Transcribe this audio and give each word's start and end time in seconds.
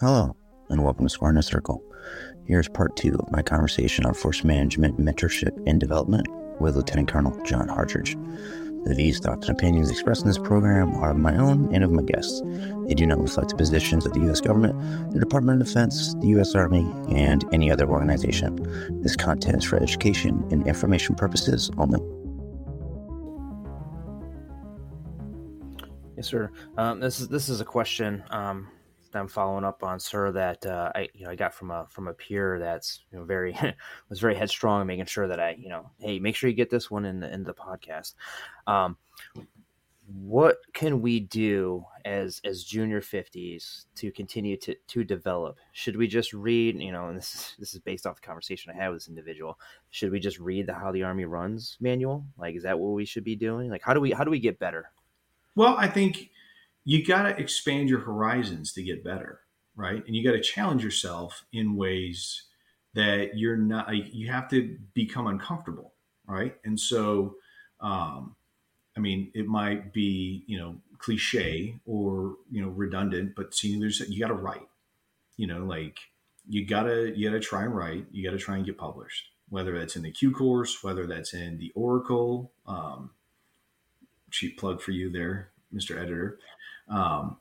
Hello, 0.00 0.34
and 0.70 0.82
welcome 0.82 1.04
to 1.04 1.10
Square 1.10 1.32
in 1.32 1.36
a 1.36 1.42
Circle. 1.42 1.84
Here's 2.46 2.70
part 2.70 2.96
two 2.96 3.16
of 3.16 3.30
my 3.30 3.42
conversation 3.42 4.06
on 4.06 4.14
force 4.14 4.42
management, 4.42 4.98
mentorship, 4.98 5.62
and 5.66 5.78
development 5.78 6.26
with 6.58 6.74
Lieutenant 6.74 7.08
Colonel 7.08 7.38
John 7.44 7.68
Hartrich. 7.68 8.14
The 8.86 8.94
views, 8.94 9.20
thoughts, 9.20 9.46
and 9.46 9.58
opinions 9.58 9.90
expressed 9.90 10.22
in 10.22 10.28
this 10.28 10.38
program 10.38 10.94
are 10.94 11.10
of 11.10 11.18
my 11.18 11.36
own 11.36 11.74
and 11.74 11.84
of 11.84 11.90
my 11.92 12.02
guests. 12.02 12.40
They 12.86 12.94
do 12.94 13.06
not 13.06 13.20
reflect 13.20 13.50
the 13.50 13.56
positions 13.56 14.06
of 14.06 14.14
the 14.14 14.20
U.S. 14.20 14.40
government, 14.40 15.12
the 15.12 15.20
Department 15.20 15.60
of 15.60 15.66
Defense, 15.66 16.14
the 16.14 16.28
U.S. 16.28 16.54
Army, 16.54 16.90
and 17.10 17.44
any 17.52 17.70
other 17.70 17.86
organization. 17.86 19.02
This 19.02 19.16
content 19.16 19.58
is 19.58 19.64
for 19.64 19.76
education 19.82 20.48
and 20.50 20.66
information 20.66 21.14
purposes 21.14 21.70
only. 21.76 22.00
Yes, 26.16 26.26
sir. 26.26 26.50
Um, 26.78 27.00
this 27.00 27.20
is 27.20 27.28
this 27.28 27.50
is 27.50 27.60
a 27.60 27.66
question 27.66 28.24
um, 28.30 28.66
I'm 29.14 29.28
following 29.28 29.64
up 29.64 29.82
on, 29.82 30.00
sir, 30.00 30.32
that 30.32 30.64
uh, 30.66 30.92
I 30.94 31.08
you 31.14 31.24
know 31.24 31.30
I 31.30 31.34
got 31.34 31.54
from 31.54 31.70
a 31.70 31.86
from 31.88 32.08
a 32.08 32.14
peer 32.14 32.58
that's 32.58 33.04
you 33.10 33.18
know 33.18 33.24
very 33.24 33.56
was 34.08 34.20
very 34.20 34.34
headstrong, 34.34 34.86
making 34.86 35.06
sure 35.06 35.28
that 35.28 35.40
I 35.40 35.56
you 35.58 35.68
know 35.68 35.90
hey 35.98 36.18
make 36.18 36.36
sure 36.36 36.50
you 36.50 36.56
get 36.56 36.70
this 36.70 36.90
one 36.90 37.04
in 37.04 37.20
the 37.20 37.32
in 37.32 37.44
the 37.44 37.54
podcast. 37.54 38.14
Um, 38.66 38.96
what 40.12 40.58
can 40.72 41.00
we 41.00 41.20
do 41.20 41.84
as 42.04 42.40
as 42.44 42.64
junior 42.64 43.00
50s 43.00 43.84
to 43.96 44.10
continue 44.10 44.56
to 44.58 44.74
to 44.88 45.04
develop? 45.04 45.58
Should 45.72 45.96
we 45.96 46.08
just 46.08 46.32
read 46.32 46.80
you 46.80 46.92
know 46.92 47.08
and 47.08 47.18
this 47.18 47.34
is 47.34 47.54
this 47.58 47.74
is 47.74 47.80
based 47.80 48.06
off 48.06 48.16
the 48.16 48.26
conversation 48.26 48.72
i 48.72 48.76
had 48.76 48.88
with 48.88 49.00
this 49.00 49.08
individual. 49.08 49.58
Should 49.90 50.10
we 50.10 50.20
just 50.20 50.38
read 50.38 50.66
the 50.66 50.74
how 50.74 50.90
the 50.92 51.02
army 51.02 51.24
runs 51.24 51.76
manual? 51.80 52.24
Like 52.38 52.56
is 52.56 52.64
that 52.64 52.78
what 52.78 52.88
we 52.88 53.04
should 53.04 53.24
be 53.24 53.36
doing? 53.36 53.70
Like 53.70 53.82
how 53.82 53.94
do 53.94 54.00
we 54.00 54.10
how 54.10 54.24
do 54.24 54.30
we 54.30 54.40
get 54.40 54.58
better? 54.58 54.90
Well 55.54 55.76
i 55.78 55.86
think 55.86 56.30
you 56.84 57.04
got 57.04 57.24
to 57.24 57.38
expand 57.38 57.88
your 57.88 58.00
horizons 58.00 58.72
to 58.72 58.82
get 58.82 59.04
better, 59.04 59.40
right? 59.76 60.04
And 60.06 60.16
you 60.16 60.24
got 60.24 60.32
to 60.32 60.40
challenge 60.40 60.82
yourself 60.82 61.44
in 61.52 61.76
ways 61.76 62.44
that 62.94 63.36
you're 63.36 63.56
not, 63.56 63.94
you 63.94 64.30
have 64.30 64.48
to 64.50 64.78
become 64.94 65.26
uncomfortable, 65.26 65.92
right? 66.26 66.56
And 66.64 66.78
so, 66.78 67.36
um, 67.80 68.34
I 68.96 69.00
mean, 69.00 69.30
it 69.34 69.46
might 69.46 69.92
be, 69.92 70.44
you 70.46 70.58
know, 70.58 70.76
cliche 70.98 71.78
or, 71.86 72.36
you 72.50 72.60
know, 72.62 72.68
redundant, 72.68 73.34
but 73.36 73.54
seeing 73.54 73.80
there's, 73.80 74.00
you 74.00 74.20
got 74.20 74.28
to 74.28 74.34
write, 74.34 74.68
you 75.36 75.46
know, 75.46 75.64
like 75.64 75.98
you 76.48 76.66
gotta, 76.66 77.16
you 77.16 77.28
gotta 77.28 77.40
try 77.40 77.62
and 77.62 77.74
write, 77.74 78.06
you 78.10 78.24
gotta 78.24 78.38
try 78.38 78.56
and 78.56 78.66
get 78.66 78.76
published, 78.76 79.28
whether 79.48 79.78
that's 79.78 79.96
in 79.96 80.02
the 80.02 80.10
Q 80.10 80.32
course, 80.32 80.82
whether 80.82 81.06
that's 81.06 81.32
in 81.32 81.58
the 81.58 81.70
Oracle, 81.74 82.52
um, 82.66 83.10
cheap 84.30 84.58
plug 84.58 84.80
for 84.80 84.90
you 84.90 85.10
there, 85.10 85.50
Mr. 85.72 85.96
Editor. 85.96 86.38
Um, 86.90 87.36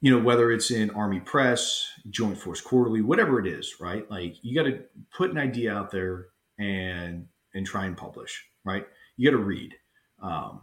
you 0.00 0.10
know, 0.10 0.22
whether 0.22 0.52
it's 0.52 0.70
in 0.70 0.90
Army 0.90 1.20
Press, 1.20 1.88
Joint 2.10 2.36
Force 2.36 2.60
Quarterly, 2.60 3.00
whatever 3.00 3.40
it 3.40 3.46
is, 3.46 3.76
right? 3.80 4.08
Like 4.10 4.36
you 4.42 4.54
got 4.54 4.64
to 4.68 4.80
put 5.10 5.30
an 5.30 5.38
idea 5.38 5.74
out 5.74 5.90
there 5.90 6.26
and 6.58 7.26
and 7.54 7.66
try 7.66 7.86
and 7.86 7.96
publish, 7.96 8.44
right? 8.64 8.86
You 9.16 9.30
got 9.30 9.36
to 9.36 9.42
read, 9.42 9.74
um, 10.20 10.60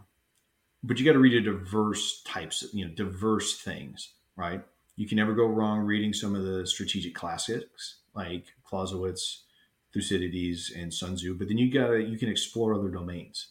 but 0.84 0.98
you 0.98 1.04
got 1.04 1.14
to 1.14 1.18
read 1.18 1.34
a 1.34 1.40
diverse 1.40 2.22
types, 2.22 2.62
of, 2.62 2.70
you 2.72 2.86
know, 2.86 2.92
diverse 2.94 3.60
things, 3.60 4.12
right? 4.36 4.62
You 4.94 5.08
can 5.08 5.16
never 5.16 5.32
go 5.32 5.46
wrong 5.46 5.80
reading 5.80 6.12
some 6.12 6.36
of 6.36 6.44
the 6.44 6.66
strategic 6.66 7.14
classics 7.14 8.00
like 8.14 8.44
Clausewitz, 8.62 9.44
Thucydides, 9.92 10.70
and 10.70 10.92
Sun 10.92 11.16
Tzu. 11.16 11.34
But 11.34 11.48
then 11.48 11.58
you 11.58 11.72
got 11.72 11.88
to 11.88 11.98
you 12.00 12.16
can 12.16 12.28
explore 12.28 12.74
other 12.74 12.90
domains, 12.90 13.48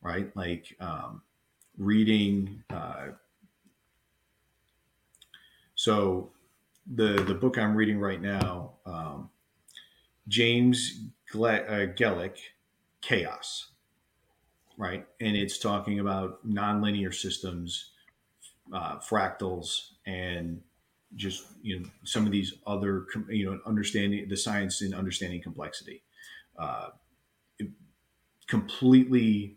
right? 0.00 0.34
Like 0.34 0.74
um, 0.80 1.20
reading. 1.78 2.62
Uh, 2.70 3.08
so 5.74 6.32
the 6.86 7.22
the 7.24 7.34
book 7.34 7.58
I'm 7.58 7.74
reading 7.74 7.98
right 7.98 8.20
now, 8.20 8.74
um, 8.86 9.30
James 10.28 11.00
Gle- 11.30 11.46
uh, 11.46 11.86
Gleick, 11.96 12.38
Chaos, 13.00 13.70
right, 14.76 15.06
and 15.20 15.36
it's 15.36 15.58
talking 15.58 16.00
about 16.00 16.46
nonlinear 16.46 17.14
systems, 17.14 17.92
uh, 18.72 18.98
fractals, 18.98 19.92
and 20.06 20.62
just 21.16 21.46
you 21.62 21.80
know 21.80 21.86
some 22.04 22.26
of 22.26 22.32
these 22.32 22.54
other 22.66 23.06
you 23.28 23.50
know 23.50 23.60
understanding 23.66 24.28
the 24.28 24.36
science 24.36 24.82
and 24.82 24.94
understanding 24.94 25.42
complexity. 25.42 26.02
Uh, 26.58 26.90
completely 28.46 29.56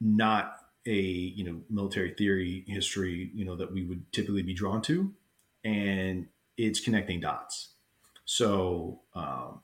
not 0.00 0.65
a 0.86 0.94
you 0.94 1.44
know 1.44 1.60
military 1.68 2.14
theory 2.14 2.64
history 2.66 3.30
you 3.34 3.44
know 3.44 3.56
that 3.56 3.72
we 3.72 3.84
would 3.84 4.10
typically 4.12 4.42
be 4.42 4.54
drawn 4.54 4.80
to 4.82 5.12
and 5.64 6.28
it's 6.56 6.80
connecting 6.80 7.20
dots. 7.20 7.70
So 8.24 9.00
um, 9.14 9.60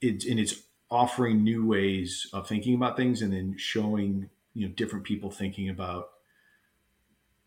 it's 0.00 0.26
and 0.26 0.40
it's 0.40 0.62
offering 0.90 1.44
new 1.44 1.66
ways 1.66 2.28
of 2.32 2.48
thinking 2.48 2.74
about 2.74 2.96
things 2.96 3.20
and 3.20 3.32
then 3.32 3.56
showing 3.58 4.30
you 4.54 4.66
know 4.66 4.74
different 4.74 5.04
people 5.04 5.30
thinking 5.30 5.68
about 5.68 6.10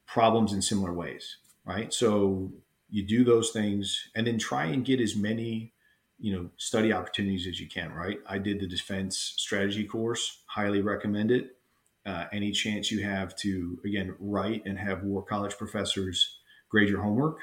problems 0.06 0.53
in 0.53 0.62
similar 0.62 0.94
ways 0.94 1.38
right? 1.66 1.94
So 1.94 2.51
you 2.90 3.06
do 3.06 3.24
those 3.24 3.51
things 3.51 4.09
and 4.16 4.25
then 4.28 4.38
try 4.38 4.66
and 4.66 4.85
get 4.85 5.00
as 5.00 5.16
many 5.16 5.74
you 6.19 6.34
know 6.34 6.50
study 6.57 6.94
opportunities 6.94 7.47
as 7.47 7.59
you 7.59 7.68
can 7.68 7.94
right? 7.94 8.19
I 8.28 8.38
did 8.38 8.59
the 8.59 8.68
defense 8.68 9.34
strategy 9.38 9.85
course 9.85 10.41
highly 10.46 10.81
recommend 10.81 11.31
it 11.31 11.57
uh, 12.06 12.25
any 12.31 12.51
chance 12.51 12.91
you 12.91 13.03
have 13.03 13.35
to 13.35 13.79
again 13.85 14.16
write 14.19 14.63
and 14.66 14.78
have 14.79 15.03
war 15.03 15.23
college 15.23 15.57
professors 15.57 16.39
grade 16.69 16.89
your 16.89 17.01
homework 17.01 17.39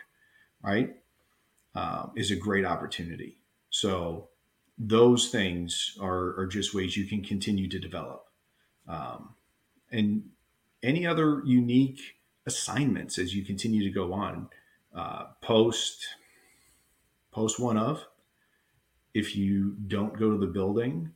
right 0.62 0.96
um, 1.78 2.10
is 2.16 2.30
a 2.32 2.36
great 2.36 2.64
opportunity. 2.64 3.38
So 3.70 4.30
those 4.78 5.28
things 5.28 5.96
are, 6.00 6.38
are 6.38 6.46
just 6.46 6.74
ways 6.74 6.96
you 6.96 7.06
can 7.06 7.22
continue 7.22 7.68
to 7.68 7.78
develop. 7.78 8.24
Um, 8.88 9.34
and 9.92 10.24
any 10.82 11.06
other 11.06 11.42
unique 11.44 12.00
assignments 12.46 13.18
as 13.18 13.34
you 13.34 13.44
continue 13.44 13.84
to 13.84 13.90
go 13.90 14.12
on 14.12 14.48
uh, 14.94 15.26
post 15.40 16.04
post 17.30 17.60
one 17.60 17.76
of 17.76 18.06
if 19.14 19.36
you 19.36 19.76
don't 19.86 20.18
go 20.18 20.32
to 20.32 20.38
the 20.38 20.46
building 20.46 21.12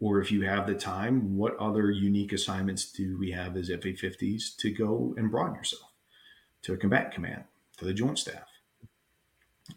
or 0.00 0.20
if 0.20 0.30
you 0.30 0.42
have 0.42 0.66
the 0.66 0.74
time, 0.74 1.36
what 1.36 1.56
other 1.56 1.90
unique 1.90 2.32
assignments 2.32 2.90
do 2.90 3.18
we 3.18 3.30
have 3.30 3.56
as 3.56 3.68
FA 3.68 3.92
50s 3.92 4.56
to 4.58 4.70
go 4.70 5.14
and 5.16 5.30
broaden 5.30 5.54
yourself 5.54 5.90
to 6.62 6.72
a 6.72 6.76
combat 6.76 7.12
command, 7.12 7.44
to 7.78 7.84
the 7.84 7.94
joint 7.94 8.18
staff, 8.18 8.48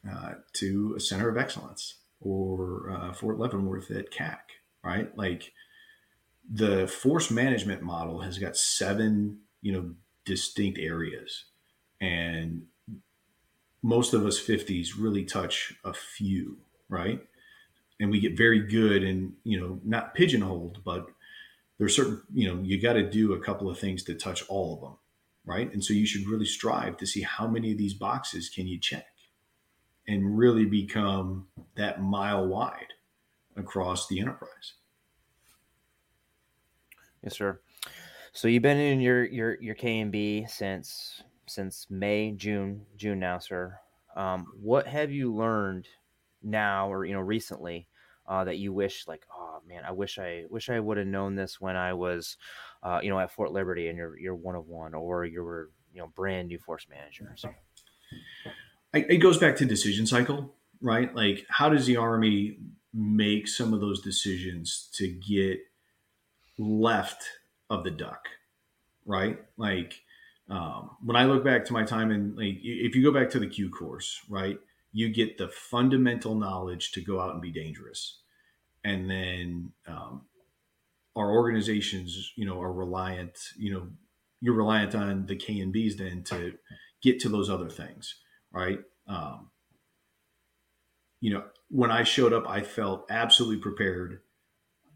uh, 0.10 0.34
to 0.54 0.96
a 0.98 1.00
center 1.00 1.30
of 1.30 1.38
excellence, 1.38 1.96
or 2.20 2.92
uh, 2.92 3.14
Fort 3.14 3.38
Leavenworth 3.38 3.92
at 3.92 4.12
CAC, 4.12 4.38
right? 4.84 5.16
Like 5.18 5.54
the 6.50 6.88
force 6.88 7.30
management 7.30 7.82
model 7.82 8.20
has 8.22 8.40
got 8.40 8.58
seven, 8.58 9.40
you 9.62 9.74
know, 9.74 9.92
distinct 10.26 10.80
areas. 10.80 11.46
And 12.00 12.64
most 13.82 14.14
of 14.14 14.26
us 14.26 14.40
50s 14.40 14.90
really 14.98 15.24
touch 15.24 15.74
a 15.84 15.94
few, 15.94 16.58
right? 16.90 17.22
And 18.00 18.12
we 18.12 18.20
get 18.20 18.38
very 18.38 18.60
good 18.60 19.04
and 19.04 19.34
you 19.44 19.60
know 19.60 19.80
not 19.84 20.14
pigeonholed 20.14 20.80
but 20.84 21.08
there's 21.78 21.96
certain 21.96 22.22
you 22.34 22.48
know 22.48 22.62
you 22.64 22.82
got 22.82 22.94
to 22.94 23.10
do 23.10 23.34
a 23.34 23.40
couple 23.40 23.70
of 23.70 23.80
things 23.80 24.04
to 24.04 24.16
touch 24.16 24.44
all 24.48 24.76
of 24.76 24.82
them 24.82 24.98
right? 25.48 25.72
And 25.74 25.84
so 25.84 25.94
you 25.94 26.06
should 26.06 26.28
really 26.28 26.46
strive 26.46 26.98
to 26.98 27.08
see 27.08 27.22
how 27.22 27.48
many 27.48 27.72
of 27.72 27.78
these 27.80 27.94
boxes 27.94 28.50
can 28.50 28.68
you 28.68 28.78
check 28.80 29.08
and 30.08 30.38
really 30.38 30.66
become 30.66 31.48
that 31.76 32.02
mile 32.02 32.46
wide 32.46 32.94
across 33.56 34.08
the 34.08 34.20
enterprise. 34.20 34.74
Yes 37.24 37.38
sir. 37.38 37.60
So 38.34 38.48
you've 38.48 38.62
been 38.62 38.78
in 38.78 39.00
your 39.00 39.26
your 39.26 39.60
your 39.60 39.74
KMB 39.74 40.50
since 40.50 41.24
since 41.48 41.88
May 41.90 42.32
June 42.32 42.86
June 42.96 43.20
now 43.20 43.40
sir. 43.40 43.80
Um, 44.16 44.48
what 44.62 44.86
have 44.88 45.12
you 45.12 45.34
learned 45.34 45.88
now 46.44 46.92
or 46.92 47.06
you 47.06 47.14
know 47.14 47.20
recently 47.20 47.88
uh, 48.28 48.44
that 48.44 48.58
you 48.58 48.74
wish 48.74 49.08
like 49.08 49.26
oh 49.34 49.62
man 49.68 49.84
i 49.86 49.92
wish 49.92 50.20
i 50.20 50.44
wish 50.50 50.70
i 50.70 50.80
would 50.80 50.98
have 50.98 51.08
known 51.08 51.36
this 51.36 51.60
when 51.60 51.76
i 51.76 51.94
was 51.94 52.38
uh, 52.84 53.00
you 53.02 53.10
know 53.10 53.20
at 53.20 53.32
fort 53.32 53.52
liberty 53.52 53.88
and 53.88 53.98
you're 53.98 54.18
you're 54.18 54.36
one 54.36 54.56
of 54.56 54.68
one 54.68 54.94
or 54.94 55.26
you 55.26 55.44
were 55.44 55.72
you 55.94 56.00
know 56.00 56.08
brand 56.16 56.48
new 56.48 56.58
force 56.58 56.88
manager 56.90 57.34
so 57.36 57.50
it 58.94 59.18
goes 59.18 59.38
back 59.38 59.56
to 59.56 59.66
decision 59.66 60.06
cycle 60.06 60.54
right? 60.82 61.14
Like 61.16 61.46
how 61.50 61.70
does 61.70 61.86
the 61.86 61.98
army 61.98 62.60
make 62.94 63.48
some 63.48 63.74
of 63.74 63.82
those 63.82 64.02
decisions 64.02 64.90
to 64.94 65.08
get 65.08 65.60
left 66.58 67.24
of 67.70 67.84
the 67.84 67.92
duck 67.92 68.28
right? 69.06 69.40
Like 69.58 70.02
um, 70.50 70.92
when 71.04 71.18
i 71.18 71.26
look 71.26 71.44
back 71.44 71.66
to 71.66 71.74
my 71.74 71.84
time 71.84 72.12
in 72.12 72.36
like 72.36 72.58
if 72.64 72.96
you 72.96 73.04
go 73.04 73.12
back 73.12 73.30
to 73.32 73.40
the 73.40 73.48
q 73.48 73.70
course 73.70 74.22
right 74.30 74.58
you 74.92 75.10
get 75.10 75.38
the 75.38 75.48
fundamental 75.48 76.36
knowledge 76.36 76.92
to 76.92 77.02
go 77.02 77.20
out 77.20 77.34
and 77.34 77.42
be 77.42 77.52
dangerous 77.52 78.22
and 78.84 79.10
then 79.10 79.72
um, 79.88 80.22
our 81.16 81.32
organizations 81.32 82.34
you 82.36 82.46
know 82.46 82.62
are 82.62 82.74
reliant 82.74 83.38
you 83.58 83.74
know 83.74 83.88
you're 84.40 84.54
reliant 84.54 84.94
on 84.94 85.26
the 85.26 85.36
k 85.36 85.60
and 85.60 85.74
b's 85.74 85.98
then 85.98 86.24
to 86.24 86.54
get 87.02 87.20
to 87.22 87.30
those 87.30 87.50
other 87.50 87.70
things, 87.70 88.16
right? 88.52 88.80
Um, 89.08 89.50
you 91.20 91.34
know, 91.34 91.44
when 91.70 91.92
I 91.92 92.04
showed 92.04 92.34
up, 92.34 92.48
I 92.48 92.62
felt 92.62 93.06
absolutely 93.10 93.58
prepared, 93.58 94.22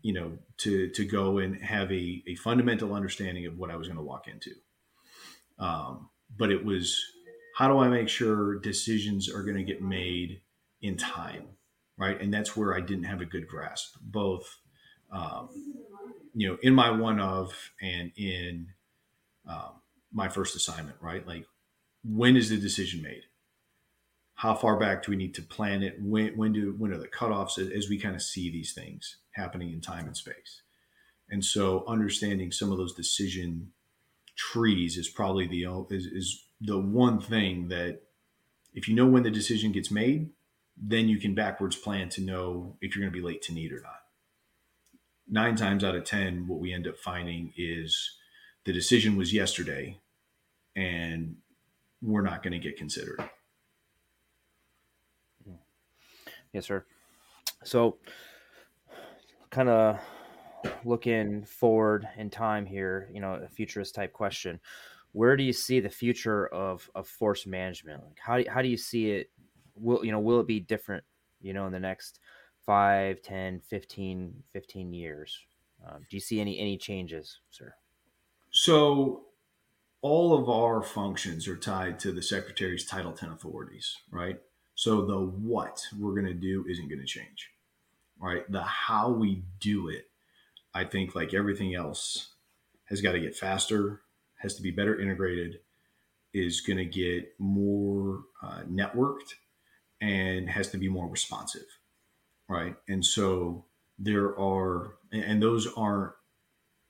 you 0.01 0.13
know, 0.13 0.38
to 0.57 0.89
to 0.89 1.05
go 1.05 1.38
and 1.38 1.61
have 1.61 1.91
a, 1.91 2.23
a 2.27 2.35
fundamental 2.35 2.93
understanding 2.93 3.45
of 3.45 3.57
what 3.57 3.71
I 3.71 3.75
was 3.75 3.88
going 3.88 3.97
to 3.97 4.03
walk 4.03 4.27
into. 4.27 4.51
Um, 5.59 6.09
but 6.35 6.51
it 6.51 6.63
was 6.63 6.99
how 7.62 7.68
do 7.68 7.78
I 7.78 7.90
make 7.90 8.10
sure 8.10 8.58
decisions 8.58 9.30
are 9.30 9.44
going 9.44 9.56
to 9.56 9.63
get 9.63 9.84
made 9.84 10.42
in 10.81 10.98
time, 10.98 11.44
right? 11.96 12.19
And 12.19 12.34
that's 12.34 12.58
where 12.58 12.75
I 12.75 12.81
didn't 12.81 13.04
have 13.04 13.22
a 13.22 13.25
good 13.25 13.48
grasp, 13.48 13.98
both, 14.02 14.58
um, 15.12 15.48
you 16.34 16.50
know, 16.50 16.58
in 16.63 16.74
my 16.74 16.90
one 16.90 17.19
of 17.19 17.54
and 17.80 18.13
in 18.18 18.69
um, 19.48 19.74
my 20.12 20.28
first 20.28 20.56
assignment, 20.56 20.98
right? 21.02 21.28
Like, 21.28 21.46
when 22.04 22.36
is 22.36 22.50
the 22.50 22.58
decision 22.58 23.04
made? 23.04 23.25
How 24.34 24.56
far 24.56 24.80
back 24.80 25.04
do 25.04 25.12
we 25.12 25.16
need 25.16 25.36
to 25.36 25.44
plan 25.44 25.84
it? 25.84 25.98
When 26.02 26.36
when 26.36 26.54
do 26.54 26.74
when 26.80 26.92
are 26.92 26.98
the 26.98 27.08
cutoffs? 27.08 27.60
As 27.60 27.88
we 27.88 28.00
kind 28.00 28.16
of 28.16 28.24
see 28.24 28.50
these 28.50 28.74
things 28.74 29.18
happening 29.36 29.72
in 29.72 29.81
time 29.81 30.08
and 30.08 30.18
space, 30.18 30.63
and 31.30 31.46
so 31.46 31.86
understanding 31.88 32.52
some 32.52 32.72
of 32.72 32.80
those 32.80 32.96
decision 32.96 33.74
trees 34.36 34.98
is 34.98 35.08
probably 35.08 35.46
the 35.46 35.66
is, 35.92 36.08
is 36.08 36.44
the 36.62 36.78
one 36.78 37.19
thing 37.19 37.68
that 37.69 38.02
if 38.74 38.88
you 38.88 38.96
know 38.96 39.08
when 39.08 39.24
the 39.24 39.31
decision 39.31 39.72
gets 39.72 39.92
made, 39.92 40.30
then 40.78 41.10
you 41.10 41.19
can 41.19 41.36
backwards 41.36 41.75
plan 41.75 42.10
to 42.10 42.22
know 42.22 42.78
if 42.81 42.96
you're 42.96 43.04
going 43.04 43.13
to 43.13 43.19
be 43.19 43.25
late 43.25 43.42
to 43.44 43.54
need 43.54 43.72
or 43.72 43.81
not. 43.81 44.02
Nine 45.28 45.56
times 45.56 45.84
out 45.84 45.96
of 45.96 46.06
10, 46.06 46.48
what 46.48 46.60
we 46.60 46.74
end 46.74 46.88
up 46.88 46.98
finding 46.98 47.54
is 47.58 48.18
the 48.66 48.74
decision 48.74 49.16
was 49.16 49.34
yesterday 49.34 50.00
and 50.75 51.36
we're 52.02 52.22
not 52.22 52.44
going 52.44 52.54
to 52.54 52.60
get 52.60 52.78
considered. 52.78 53.19
Yes, 56.54 56.66
sir. 56.66 56.84
So, 57.63 57.98
kind 59.52 59.69
of 59.69 60.00
looking 60.84 61.46
forward 61.46 62.08
in 62.18 62.30
time 62.30 62.66
here, 62.66 63.10
you 63.13 63.22
know, 63.22 63.36
a 63.36 63.48
futurist 63.48 63.96
type 63.96 64.12
question. 64.13 64.60
Where 65.13 65.36
do 65.36 65.44
you 65.44 65.54
see 65.54 65.80
the 65.80 65.90
future 65.90 66.48
of, 66.48 66.90
of 66.96 67.08
force 67.08 67.46
management? 67.46 68.04
Like 68.04 68.19
how 68.19 68.38
do, 68.38 68.46
how 68.50 68.62
do 68.62 68.68
you 68.68 68.78
see 68.78 69.12
it? 69.12 69.30
Will, 69.75 70.06
you 70.06 70.12
know, 70.12 70.19
will 70.19 70.40
it 70.40 70.48
be 70.48 70.60
different, 70.60 71.04
you 71.42 71.54
know, 71.54 71.66
in 71.66 71.72
the 71.72 71.80
next 71.80 72.19
5, 72.66 73.22
10, 73.22 73.60
15, 73.62 74.44
15 74.52 74.94
years? 74.94 75.38
Um, 75.86 76.06
do 76.10 76.16
you 76.16 76.22
see 76.22 76.40
any, 76.40 76.60
any 76.60 76.78
changes, 76.78 77.40
sir? 77.50 77.74
So 78.52 79.24
all 80.02 80.38
of 80.38 80.50
our 80.50 80.81
functions 80.84 81.48
are 81.48 81.58
tied 81.58 82.00
to 82.00 82.12
the 82.12 82.22
secretary's 82.22 82.86
Title 82.86 83.12
10 83.12 83.30
authorities, 83.30 83.98
right? 84.12 84.40
So 84.75 85.06
the 85.06 85.18
what 85.18 85.81
we're 86.00 86.13
going 86.13 86.25
to 86.25 86.34
do 86.34 86.66
isn't 86.69 86.88
going 86.90 87.02
to 87.02 87.06
change, 87.06 87.52
right? 88.19 88.50
The 88.52 88.63
how 88.63 89.10
we 89.10 89.44
do 89.60 89.90
it 89.90 90.08
I 90.74 90.86
think 90.86 91.16
like 91.16 91.34
everything 91.34 91.75
else 91.75 92.30
has 92.86 93.02
got 93.02 93.13
to 93.13 93.19
get 93.19 93.36
faster, 93.36 94.02
has 94.41 94.55
to 94.55 94.61
be 94.61 94.71
better 94.71 94.99
integrated, 94.99 95.59
is 96.33 96.61
going 96.61 96.77
to 96.77 96.85
get 96.85 97.33
more 97.39 98.21
uh, 98.43 98.61
networked, 98.69 99.35
and 100.01 100.49
has 100.49 100.69
to 100.69 100.77
be 100.77 100.89
more 100.89 101.07
responsive, 101.07 101.65
right? 102.49 102.75
And 102.88 103.05
so 103.05 103.65
there 103.99 104.38
are, 104.39 104.95
and 105.11 105.41
those 105.41 105.67
aren't, 105.77 106.13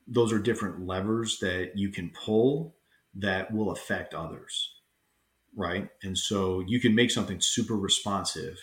those 0.07 0.31
are 0.33 0.39
different 0.39 0.86
levers 0.86 1.39
that 1.39 1.74
you 1.75 1.89
can 1.89 2.09
pull 2.09 2.75
that 3.15 3.53
will 3.53 3.71
affect 3.71 4.13
others, 4.13 4.71
right? 5.56 5.89
And 6.03 6.18
so 6.18 6.63
you 6.65 6.80
can 6.80 6.95
make 6.95 7.12
something 7.12 7.42
super 7.42 7.75
responsive, 7.75 8.57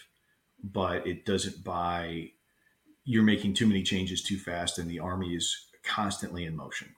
but 0.62 1.06
it 1.06 1.26
doesn't 1.26 1.62
buy 1.62 2.30
you're 3.04 3.22
making 3.22 3.54
too 3.54 3.66
many 3.66 3.82
changes 3.82 4.22
too 4.22 4.36
fast 4.36 4.78
and 4.78 4.90
the 4.90 4.98
army 4.98 5.34
is 5.34 5.68
constantly 5.82 6.44
in 6.44 6.54
motion 6.54 6.94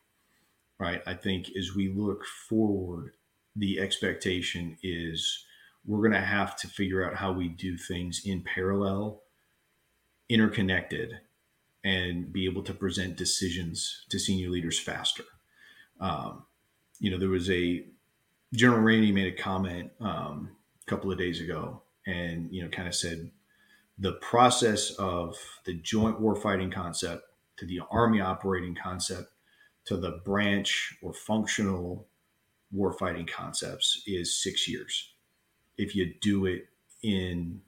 right? 0.81 1.03
I 1.07 1.15
think 1.15 1.51
as 1.57 1.75
we 1.75 1.89
look 1.89 2.25
forward 2.25 3.13
the 3.55 3.81
expectation 3.81 4.79
is 4.83 5.45
we're 5.85 5.99
going 5.99 6.13
to 6.13 6.21
have 6.21 6.57
to 6.57 6.69
figure 6.69 7.05
out 7.05 7.17
how 7.17 7.33
we 7.33 7.49
do 7.49 7.77
things 7.77 8.23
in 8.25 8.43
parallel 8.43 9.23
interconnected 10.29 11.21
and 11.83 12.33
be 12.33 12.45
able 12.45 12.63
to 12.63 12.73
present 12.73 13.17
decisions 13.17 14.05
to 14.09 14.19
senior 14.19 14.51
leaders 14.51 14.79
faster. 14.79 15.25
Um, 16.01 16.45
you 17.01 17.11
know 17.11 17.19
there 17.19 17.29
was 17.29 17.51
a 17.51 17.85
general 18.53 18.81
rainey 18.81 19.11
made 19.11 19.33
a 19.33 19.43
comment 19.43 19.91
um, 20.01 20.51
a 20.87 20.91
couple 20.91 21.11
of 21.11 21.19
days 21.19 21.41
ago 21.41 21.83
and 22.07 22.49
you 22.53 22.63
know 22.63 22.69
kind 22.69 22.87
of 22.87 22.95
said 22.95 23.31
the 23.99 24.13
process 24.13 24.93
of 24.93 25.37
the 25.65 25.75
joint 25.75 26.21
warfighting 26.21 26.73
concept 26.73 27.25
to 27.57 27.67
the 27.67 27.81
army 27.91 28.21
operating 28.21 28.75
concept 28.75 29.33
to 29.91 29.97
the 29.97 30.21
branch 30.25 30.97
or 31.03 31.13
functional 31.13 32.07
warfighting 32.73 33.29
concepts 33.29 34.05
is 34.07 34.41
six 34.41 34.69
years. 34.69 35.15
If 35.77 35.97
you 35.97 36.15
do 36.21 36.47
it 36.47 36.69
in, 37.03 37.61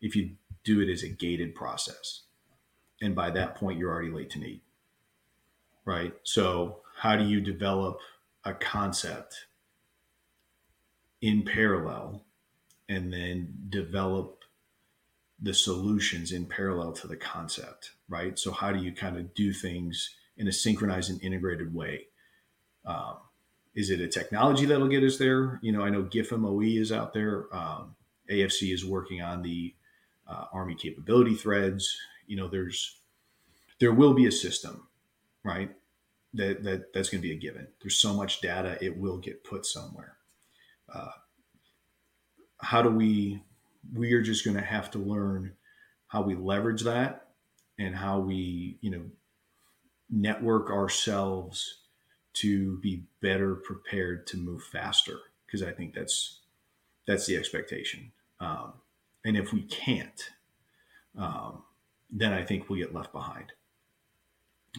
if 0.00 0.14
you 0.14 0.36
do 0.62 0.80
it 0.80 0.88
as 0.88 1.02
a 1.02 1.08
gated 1.08 1.52
process, 1.56 2.22
and 3.02 3.12
by 3.12 3.28
that 3.30 3.56
point 3.56 3.80
you're 3.80 3.90
already 3.90 4.12
late 4.12 4.30
to 4.30 4.38
need, 4.38 4.60
right? 5.84 6.14
So 6.22 6.82
how 6.96 7.16
do 7.16 7.24
you 7.24 7.40
develop 7.40 7.98
a 8.44 8.54
concept 8.54 9.46
in 11.22 11.42
parallel, 11.42 12.22
and 12.88 13.12
then 13.12 13.52
develop 13.70 14.44
the 15.42 15.54
solutions 15.54 16.30
in 16.30 16.46
parallel 16.46 16.92
to 16.92 17.08
the 17.08 17.16
concept, 17.16 17.90
right? 18.08 18.38
So 18.38 18.52
how 18.52 18.70
do 18.70 18.78
you 18.78 18.92
kind 18.92 19.16
of 19.16 19.34
do 19.34 19.52
things 19.52 20.14
in 20.36 20.48
a 20.48 20.52
synchronized 20.52 21.10
and 21.10 21.22
integrated 21.22 21.74
way? 21.74 22.06
Um, 22.84 23.16
is 23.74 23.90
it 23.90 24.00
a 24.00 24.08
technology 24.08 24.66
that'll 24.66 24.88
get 24.88 25.02
us 25.02 25.18
there? 25.18 25.58
You 25.62 25.72
know, 25.72 25.82
I 25.82 25.90
know 25.90 26.04
GFIM 26.04 26.46
OE 26.46 26.80
is 26.80 26.92
out 26.92 27.12
there. 27.12 27.46
Um, 27.54 27.96
AFC 28.30 28.72
is 28.72 28.84
working 28.84 29.20
on 29.20 29.42
the 29.42 29.74
uh, 30.28 30.46
Army 30.52 30.74
capability 30.74 31.34
threads. 31.34 31.96
You 32.26 32.36
know, 32.36 32.48
there's 32.48 32.98
there 33.80 33.92
will 33.92 34.14
be 34.14 34.26
a 34.26 34.32
system, 34.32 34.86
right? 35.42 35.70
That, 36.34 36.64
that 36.64 36.92
that's 36.92 37.10
going 37.10 37.20
to 37.20 37.28
be 37.28 37.34
a 37.34 37.38
given. 37.38 37.68
There's 37.80 37.98
so 37.98 38.12
much 38.14 38.40
data, 38.40 38.78
it 38.80 38.96
will 38.96 39.18
get 39.18 39.44
put 39.44 39.66
somewhere. 39.66 40.16
Uh, 40.92 41.10
how 42.58 42.82
do 42.82 42.90
we 42.90 43.42
we 43.92 44.12
are 44.14 44.22
just 44.22 44.44
going 44.44 44.56
to 44.56 44.62
have 44.62 44.90
to 44.92 44.98
learn 44.98 45.52
how 46.08 46.22
we 46.22 46.34
leverage 46.34 46.82
that 46.82 47.28
and 47.78 47.94
how 47.94 48.20
we, 48.20 48.78
you 48.80 48.90
know, 48.90 49.02
network 50.14 50.70
ourselves 50.70 51.80
to 52.34 52.78
be 52.78 53.04
better 53.20 53.54
prepared 53.54 54.26
to 54.28 54.36
move 54.36 54.62
faster. 54.62 55.18
Because 55.46 55.62
I 55.62 55.72
think 55.72 55.94
that's 55.94 56.40
that's 57.06 57.26
the 57.26 57.36
expectation. 57.36 58.12
Um, 58.40 58.74
and 59.24 59.36
if 59.36 59.52
we 59.52 59.62
can't, 59.62 60.30
um, 61.16 61.62
then 62.10 62.32
I 62.32 62.44
think 62.44 62.68
we'll 62.68 62.78
get 62.78 62.94
left 62.94 63.12
behind. 63.12 63.52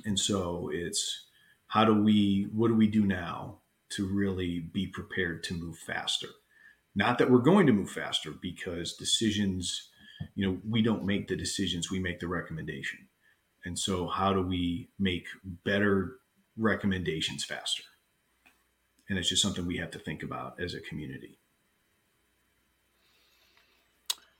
And 0.06 0.20
so 0.20 0.70
it's 0.74 1.26
how 1.68 1.86
do 1.86 1.94
we, 1.94 2.48
what 2.54 2.68
do 2.68 2.76
we 2.76 2.88
do 2.88 3.06
now 3.06 3.60
to 3.90 4.08
really 4.08 4.60
be 4.60 4.88
prepared 4.88 5.44
to 5.46 5.54
move 5.54 5.78
faster? 5.78 6.28
Not 6.96 7.18
that 7.18 7.30
we're 7.30 7.40
going 7.40 7.68
to 7.68 7.74
move 7.74 7.90
faster 7.90 8.32
because 8.32 8.94
decisions, 8.94 9.90
you 10.36 10.48
know, 10.48 10.58
we 10.68 10.82
don't 10.82 11.06
make 11.06 11.28
the 11.28 11.36
decisions, 11.36 11.92
we 11.92 12.00
make 12.00 12.20
the 12.20 12.28
recommendation. 12.28 13.08
And 13.66 13.78
so, 13.78 14.08
how 14.08 14.32
do 14.34 14.42
we 14.42 14.90
make 15.00 15.26
better 15.64 16.18
recommendations 16.56 17.44
faster? 17.44 17.84
And 19.10 19.18
it's 19.20 19.30
just 19.30 19.42
something 19.42 19.66
we 19.66 19.78
have 19.78 19.92
to 19.92 20.00
think 20.00 20.24
about 20.24 20.60
as 20.60 20.74
a 20.74 20.80
community. 20.80 21.40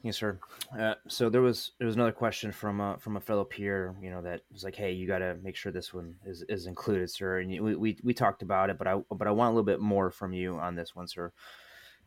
Yes, 0.06 0.18
sir. 0.18 0.40
Uh, 0.78 0.94
so 1.08 1.32
there 1.32 1.42
was 1.42 1.72
there 1.80 1.88
was 1.88 1.96
another 1.96 2.12
question 2.12 2.52
from 2.52 2.80
uh, 2.80 2.98
from 2.98 3.18
a 3.18 3.20
fellow 3.20 3.44
peer, 3.44 3.96
you 4.00 4.12
know, 4.12 4.22
that 4.22 4.42
was 4.52 4.64
like, 4.64 4.76
"Hey, 4.76 4.92
you 4.92 5.08
got 5.08 5.18
to 5.18 5.36
make 5.42 5.56
sure 5.56 5.72
this 5.72 5.96
one 5.96 6.16
is, 6.24 6.44
is 6.48 6.68
included, 6.68 7.10
sir." 7.10 7.40
And 7.40 7.50
we, 7.50 7.76
we 7.76 7.98
we 8.04 8.14
talked 8.14 8.44
about 8.44 8.70
it, 8.70 8.78
but 8.78 8.88
I 8.88 9.02
but 9.10 9.28
I 9.28 9.32
want 9.32 9.48
a 9.48 9.56
little 9.56 9.66
bit 9.66 9.80
more 9.80 10.12
from 10.12 10.32
you 10.32 10.58
on 10.58 10.76
this 10.76 10.96
one, 10.96 11.08
sir. 11.08 11.34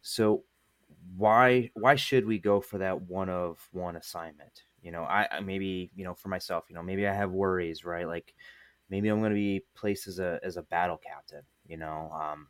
So 0.00 0.44
why 1.16 1.70
why 1.74 1.96
should 1.96 2.24
we 2.24 2.38
go 2.38 2.60
for 2.60 2.78
that 2.78 3.02
one 3.02 3.28
of 3.28 3.68
one 3.72 3.96
assignment? 3.96 4.62
You 4.82 4.92
know, 4.92 5.04
I, 5.04 5.40
maybe 5.40 5.90
you 5.94 6.04
know 6.04 6.14
for 6.14 6.28
myself, 6.28 6.66
you 6.68 6.74
know, 6.74 6.82
maybe 6.82 7.06
I 7.06 7.14
have 7.14 7.30
worries, 7.32 7.84
right? 7.84 8.06
Like 8.06 8.34
maybe 8.90 9.08
I'm 9.08 9.20
going 9.20 9.30
to 9.32 9.34
be 9.36 9.66
placed 9.74 10.08
as 10.08 10.18
a 10.18 10.40
as 10.42 10.56
a 10.56 10.62
battle 10.62 10.98
captain. 10.98 11.44
You 11.66 11.78
know, 11.78 12.10
um, 12.12 12.48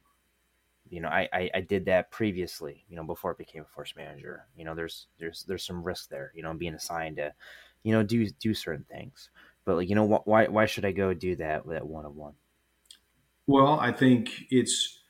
you 0.89 1.01
know, 1.01 1.09
I, 1.09 1.29
I, 1.33 1.51
I 1.55 1.61
did 1.61 1.85
that 1.87 2.11
previously. 2.11 2.85
You 2.89 2.97
know, 2.97 3.05
before 3.05 3.33
I 3.33 3.37
became 3.37 3.63
a 3.63 3.67
force 3.67 3.95
manager. 3.97 4.49
You 4.57 4.65
know, 4.65 4.75
there's 4.75 5.09
there's 5.19 5.45
there's 5.45 5.65
some 5.65 5.83
risk 5.83 6.09
there. 6.09 6.33
You 6.35 6.43
know, 6.43 6.55
being 6.55 6.75
assigned 6.75 7.17
to, 7.19 7.35
you 7.83 7.93
know, 7.93 8.03
do 8.03 8.29
do 8.31 8.55
certain 8.55 8.85
things. 8.85 9.31
But 9.65 9.77
like, 9.77 9.89
you 9.89 9.95
know, 9.95 10.07
wh- 10.09 10.27
why 10.27 10.47
why 10.49 10.67
should 10.67 10.85
I 10.87 10.93
go 10.93 11.15
do 11.15 11.37
that 11.37 11.67
that 11.69 11.87
one 11.87 12.07
of 12.07 12.15
one? 12.17 12.37
Well, 13.47 13.81
I 13.81 13.93
think 13.93 14.45
it's 14.51 15.03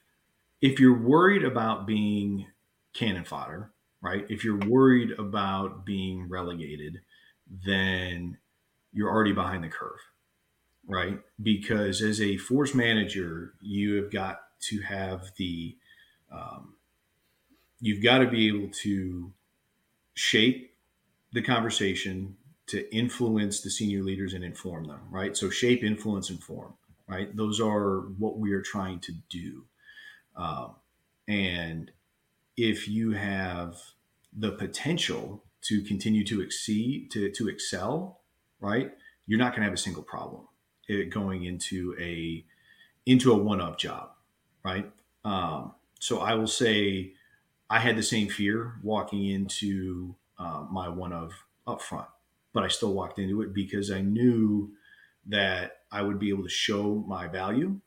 if 0.63 0.81
you're 0.81 0.99
worried 1.01 1.45
about 1.45 1.87
being 1.87 2.49
cannon 2.95 3.25
fodder, 3.25 3.75
right? 4.03 4.27
If 4.31 4.45
you're 4.45 4.59
worried 4.59 5.13
about 5.13 5.87
being 5.87 6.29
relegated, 6.29 6.99
then 7.49 8.39
you're 8.93 9.11
already 9.11 9.33
behind 9.33 9.65
the 9.65 9.69
curve, 9.69 10.01
right? 10.87 11.21
Because 11.43 12.03
as 12.03 12.21
a 12.21 12.37
force 12.37 12.75
manager, 12.75 13.55
you 13.61 13.97
have 13.97 14.11
got 14.11 14.41
to 14.69 14.81
have 14.83 15.31
the, 15.37 15.77
um, 16.33 16.75
you've 17.81 18.03
got 18.03 18.19
to 18.19 18.27
be 18.27 18.49
able 18.49 18.71
to 18.83 19.33
shape 20.15 20.75
the 21.33 21.43
conversation 21.43 22.37
to 22.67 22.95
influence 22.95 23.61
the 23.61 23.71
senior 23.71 24.03
leaders 24.03 24.35
and 24.35 24.45
inform 24.45 24.87
them, 24.87 25.01
right? 25.11 25.37
So 25.37 25.49
shape, 25.49 25.83
influence, 25.83 26.29
inform, 26.31 26.75
right? 27.07 27.35
Those 27.35 27.61
are 27.61 28.01
what 28.19 28.39
we 28.39 28.53
are 28.53 28.63
trying 28.63 29.01
to 29.01 29.13
do. 29.31 29.65
Um, 30.37 30.75
and 31.27 31.91
if 32.57 32.89
you 32.89 33.13
have 33.13 33.77
the 34.37 34.53
potential 34.53 35.45
to 35.63 35.83
continue 35.83 36.25
to 36.25 36.41
exceed, 36.41 37.11
to, 37.13 37.31
to 37.33 37.49
excel, 37.49 38.21
right? 38.61 38.93
You're 39.27 39.39
not 39.39 39.53
going 39.53 39.63
to 39.63 39.67
have 39.67 39.75
a 39.75 39.79
single 39.79 40.03
problem 40.03 40.47
it 40.89 41.11
going 41.11 41.45
into 41.45 41.95
a 42.01 42.45
into 43.07 43.33
a 43.33 43.37
one 43.37 43.61
up 43.61 43.79
job, 43.79 44.11
right? 44.65 44.91
Um, 45.25 45.75
so 46.01 46.21
I 46.21 46.35
will 46.35 46.47
say 46.47 47.13
I 47.71 47.79
had 47.79 47.97
the 47.97 48.03
same 48.03 48.29
fear 48.29 48.75
walking 48.83 49.27
into 49.27 50.15
uh, 50.39 50.65
my 50.71 50.89
one 50.89 51.13
of 51.13 51.33
up 51.67 51.83
front, 51.83 52.09
but 52.53 52.65
I 52.65 52.69
still 52.69 52.95
walked 52.95 53.19
into 53.19 53.43
it 53.43 53.53
because 53.53 53.91
I 53.91 54.01
knew 54.01 54.73
that 55.27 55.83
I 55.93 56.03
would 56.03 56.19
be 56.19 56.31
able 56.31 56.45
to 56.45 56.49
show 56.49 57.05
my 57.07 57.29
value 57.29 57.81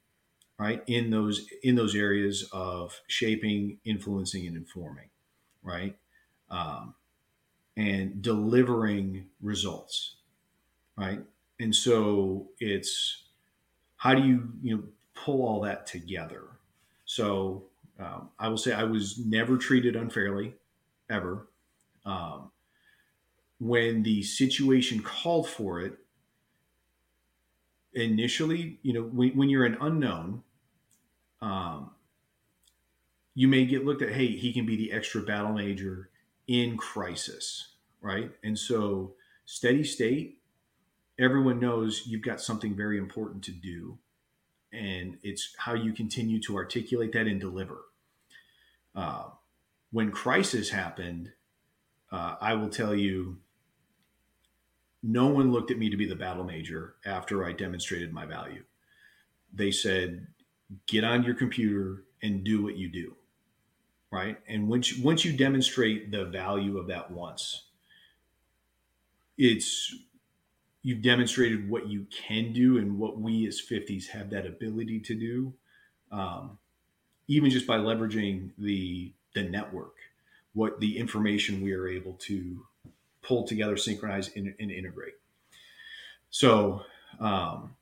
right 0.60 0.84
in 0.86 1.10
those 1.10 1.48
in 1.64 1.76
those 1.76 1.96
areas 1.96 2.48
of 2.52 3.00
shaping 3.08 3.80
influencing 3.84 4.46
and 4.46 4.56
informing 4.56 5.10
right 5.64 5.96
um, 6.52 6.94
and 7.78 8.22
delivering 8.22 9.28
results 9.42 10.16
right? 11.02 11.22
And 11.60 11.76
so 11.76 12.50
it's 12.60 13.24
how 13.98 14.14
do 14.14 14.24
you 14.24 14.52
you 14.62 14.78
know 14.78 14.84
pull 15.14 15.44
all 15.46 15.62
that 15.62 15.86
together? 15.86 16.44
So 17.06 17.66
um, 18.00 18.30
i 18.40 18.48
will 18.48 18.58
say 18.58 18.74
i 18.74 18.84
was 18.84 19.20
never 19.20 19.58
treated 19.58 19.96
unfairly 19.96 20.56
ever. 21.10 21.48
Um, 22.06 22.52
when 23.60 24.02
the 24.02 24.24
situation 24.24 25.04
called 25.04 25.48
for 25.48 25.82
it 25.82 26.00
initially 27.94 28.80
you 28.82 28.94
know 28.94 29.04
when, 29.04 29.30
when 29.32 29.50
you're 29.50 29.66
an 29.66 29.78
unknown 29.82 30.42
um, 31.42 31.92
you 33.36 33.48
may 33.48 33.66
get 33.66 33.86
looked 33.86 34.02
at, 34.02 34.12
hey, 34.14 34.28
he 34.28 34.54
can 34.54 34.66
be 34.66 34.76
the 34.76 34.92
extra 34.92 35.22
battle 35.22 35.54
major 35.54 36.11
in 36.52 36.76
crisis, 36.76 37.76
right? 38.02 38.30
And 38.44 38.60
so, 38.60 39.14
steady 39.46 39.86
state, 39.86 40.40
everyone 41.18 41.62
knows 41.62 42.04
you've 42.06 42.24
got 42.24 42.42
something 42.42 42.76
very 42.76 42.98
important 42.98 43.42
to 43.46 43.52
do. 43.52 43.98
And 44.74 45.18
it's 45.24 45.56
how 45.58 45.76
you 45.76 45.94
continue 45.94 46.42
to 46.42 46.58
articulate 46.58 47.14
that 47.14 47.26
and 47.26 47.40
deliver. 47.40 47.84
Uh, 48.94 49.30
when 49.92 50.12
crisis 50.12 50.70
happened, 50.70 51.32
uh, 52.12 52.36
I 52.42 52.56
will 52.56 52.70
tell 52.70 52.94
you, 52.94 53.38
no 55.02 55.28
one 55.28 55.54
looked 55.54 55.72
at 55.72 55.78
me 55.78 55.90
to 55.90 55.98
be 55.98 56.06
the 56.06 56.16
battle 56.18 56.44
major 56.44 56.96
after 57.06 57.46
I 57.46 57.54
demonstrated 57.54 58.12
my 58.12 58.26
value. 58.26 58.64
They 59.54 59.72
said, 59.72 60.28
get 60.86 61.06
on 61.06 61.24
your 61.24 61.36
computer 61.36 62.04
and 62.22 62.44
do 62.44 62.62
what 62.62 62.76
you 62.76 62.90
do 62.90 63.16
right? 64.12 64.38
And 64.48 64.68
once 64.68 64.92
you, 64.92 65.04
once 65.04 65.24
you 65.26 65.34
demonstrate 65.34 66.12
the 66.12 66.26
value 66.26 66.78
of 66.78 66.88
that 66.88 67.12
once 67.12 67.64
it's 69.38 69.96
you've 70.84 71.02
demonstrated 71.02 71.70
what 71.70 71.88
you 71.88 72.06
can 72.12 72.54
do 72.54 72.78
and 72.78 73.00
what 73.00 73.20
we 73.20 73.48
as 73.48 73.62
50s 73.62 74.08
have 74.08 74.30
that 74.32 74.46
ability 74.46 75.00
to 75.00 75.16
do 75.16 75.54
um, 76.12 76.58
even 77.28 77.50
just 77.50 77.66
by 77.66 77.78
leveraging 77.78 78.50
the 78.58 79.14
the 79.34 79.44
network 79.44 79.96
what 80.54 80.80
the 80.80 80.98
information 80.98 81.62
we 81.62 81.74
are 81.74 81.88
able 81.88 82.14
to 82.14 82.66
pull 83.22 83.46
together 83.46 83.78
synchronize 83.78 84.30
and, 84.36 84.54
and 84.60 84.72
integrate. 84.72 85.14
So 86.30 86.84
um, 87.20 87.76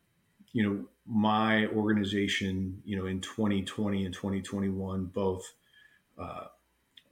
you 0.54 0.64
know 0.64 0.86
my 1.12 1.66
organization, 1.68 2.82
you 2.86 2.96
know, 2.96 3.08
in 3.08 3.20
2020 3.20 4.06
and 4.06 4.14
2021, 4.14 5.06
both 5.06 5.54
uh, 6.20 6.46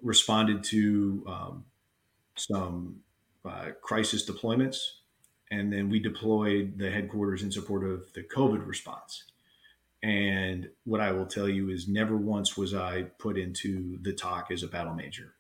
responded 0.01 0.63
to 0.65 1.23
um, 1.27 1.65
some 2.35 2.97
uh, 3.45 3.69
crisis 3.81 4.29
deployments, 4.29 4.77
and 5.51 5.71
then 5.71 5.89
we 5.89 5.99
deployed 5.99 6.77
the 6.77 6.91
headquarters 6.91 7.43
in 7.43 7.51
support 7.51 7.83
of 7.83 8.11
the 8.13 8.23
COVID 8.23 8.65
response. 8.67 9.23
And 10.03 10.69
what 10.83 11.01
I 11.01 11.11
will 11.11 11.25
tell 11.25 11.49
you 11.49 11.69
is, 11.69 11.87
never 11.87 12.15
once 12.15 12.55
was 12.55 12.73
I 12.73 13.03
put 13.17 13.37
into 13.37 13.97
the 14.01 14.13
TOC 14.13 14.51
as 14.51 14.63
a 14.63 14.67
battle 14.67 14.93
major. 14.93 15.33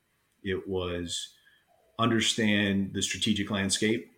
It 0.43 0.67
was 0.67 1.29
understand 1.99 2.93
the 2.93 3.01
strategic 3.01 3.51
landscape, 3.51 4.11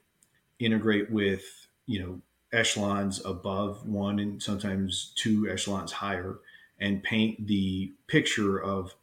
integrate 0.60 1.12
with 1.12 1.44
you 1.86 2.00
know 2.00 2.22
echelons 2.52 3.24
above 3.26 3.86
one 3.88 4.20
and 4.20 4.42
sometimes 4.42 5.14
two 5.16 5.50
echelons 5.50 5.92
higher 5.92 6.40
and 6.80 7.04
paint 7.04 7.48
the 7.48 7.94
picture 8.08 8.62
of 8.62 8.96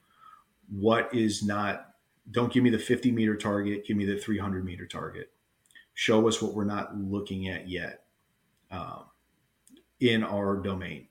what 0.71 1.15
is 1.15 1.43
not 1.43 1.95
don't 2.31 2.53
give 2.53 2.63
me 2.65 2.71
the 2.71 2.79
50 2.79 3.13
meter 3.13 3.37
target 3.37 3.87
give 3.87 3.97
me 3.97 4.05
the 4.05 4.17
300 4.17 4.65
meter 4.65 4.87
target. 4.87 5.31
Show 5.95 6.29
us 6.29 6.43
what 6.43 6.55
we're 6.55 6.65
not 6.65 6.97
looking 6.97 7.49
at 7.49 7.69
yet 7.69 8.05
um, 8.71 9.05
in 10.01 10.23
our 10.23 10.57
domain. 10.57 11.09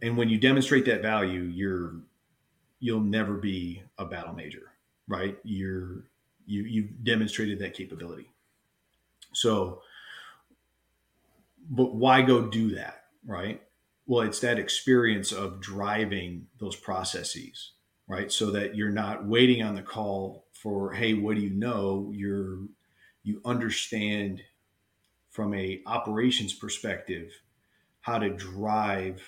And 0.00 0.16
when 0.16 0.28
you 0.28 0.38
demonstrate 0.38 0.84
that 0.86 1.02
value 1.02 1.42
you're 1.42 1.94
you'll 2.80 3.00
never 3.00 3.34
be 3.34 3.82
a 3.98 4.04
battle 4.04 4.34
major 4.34 4.72
right? 5.08 5.38
You're 5.44 6.04
you 6.46 6.62
you've 6.62 7.04
demonstrated 7.04 7.58
that 7.60 7.74
capability. 7.74 8.30
So 9.32 9.82
but 11.70 11.94
why 11.94 12.22
go 12.22 12.48
do 12.48 12.74
that, 12.74 13.04
right? 13.26 13.62
Well, 14.06 14.22
it's 14.22 14.40
that 14.40 14.58
experience 14.58 15.30
of 15.32 15.60
driving 15.60 16.48
those 16.58 16.74
processes, 16.74 17.72
right? 18.12 18.30
So 18.30 18.50
that 18.50 18.76
you're 18.76 18.90
not 18.90 19.24
waiting 19.24 19.62
on 19.62 19.74
the 19.74 19.80
call 19.80 20.44
for, 20.52 20.92
hey, 20.92 21.14
what 21.14 21.34
do 21.34 21.40
you 21.40 21.48
know? 21.48 22.12
You're 22.14 22.58
you 23.22 23.40
understand 23.42 24.42
from 25.30 25.54
a 25.54 25.80
operations 25.86 26.52
perspective 26.52 27.30
how 28.02 28.18
to 28.18 28.28
drive 28.28 29.22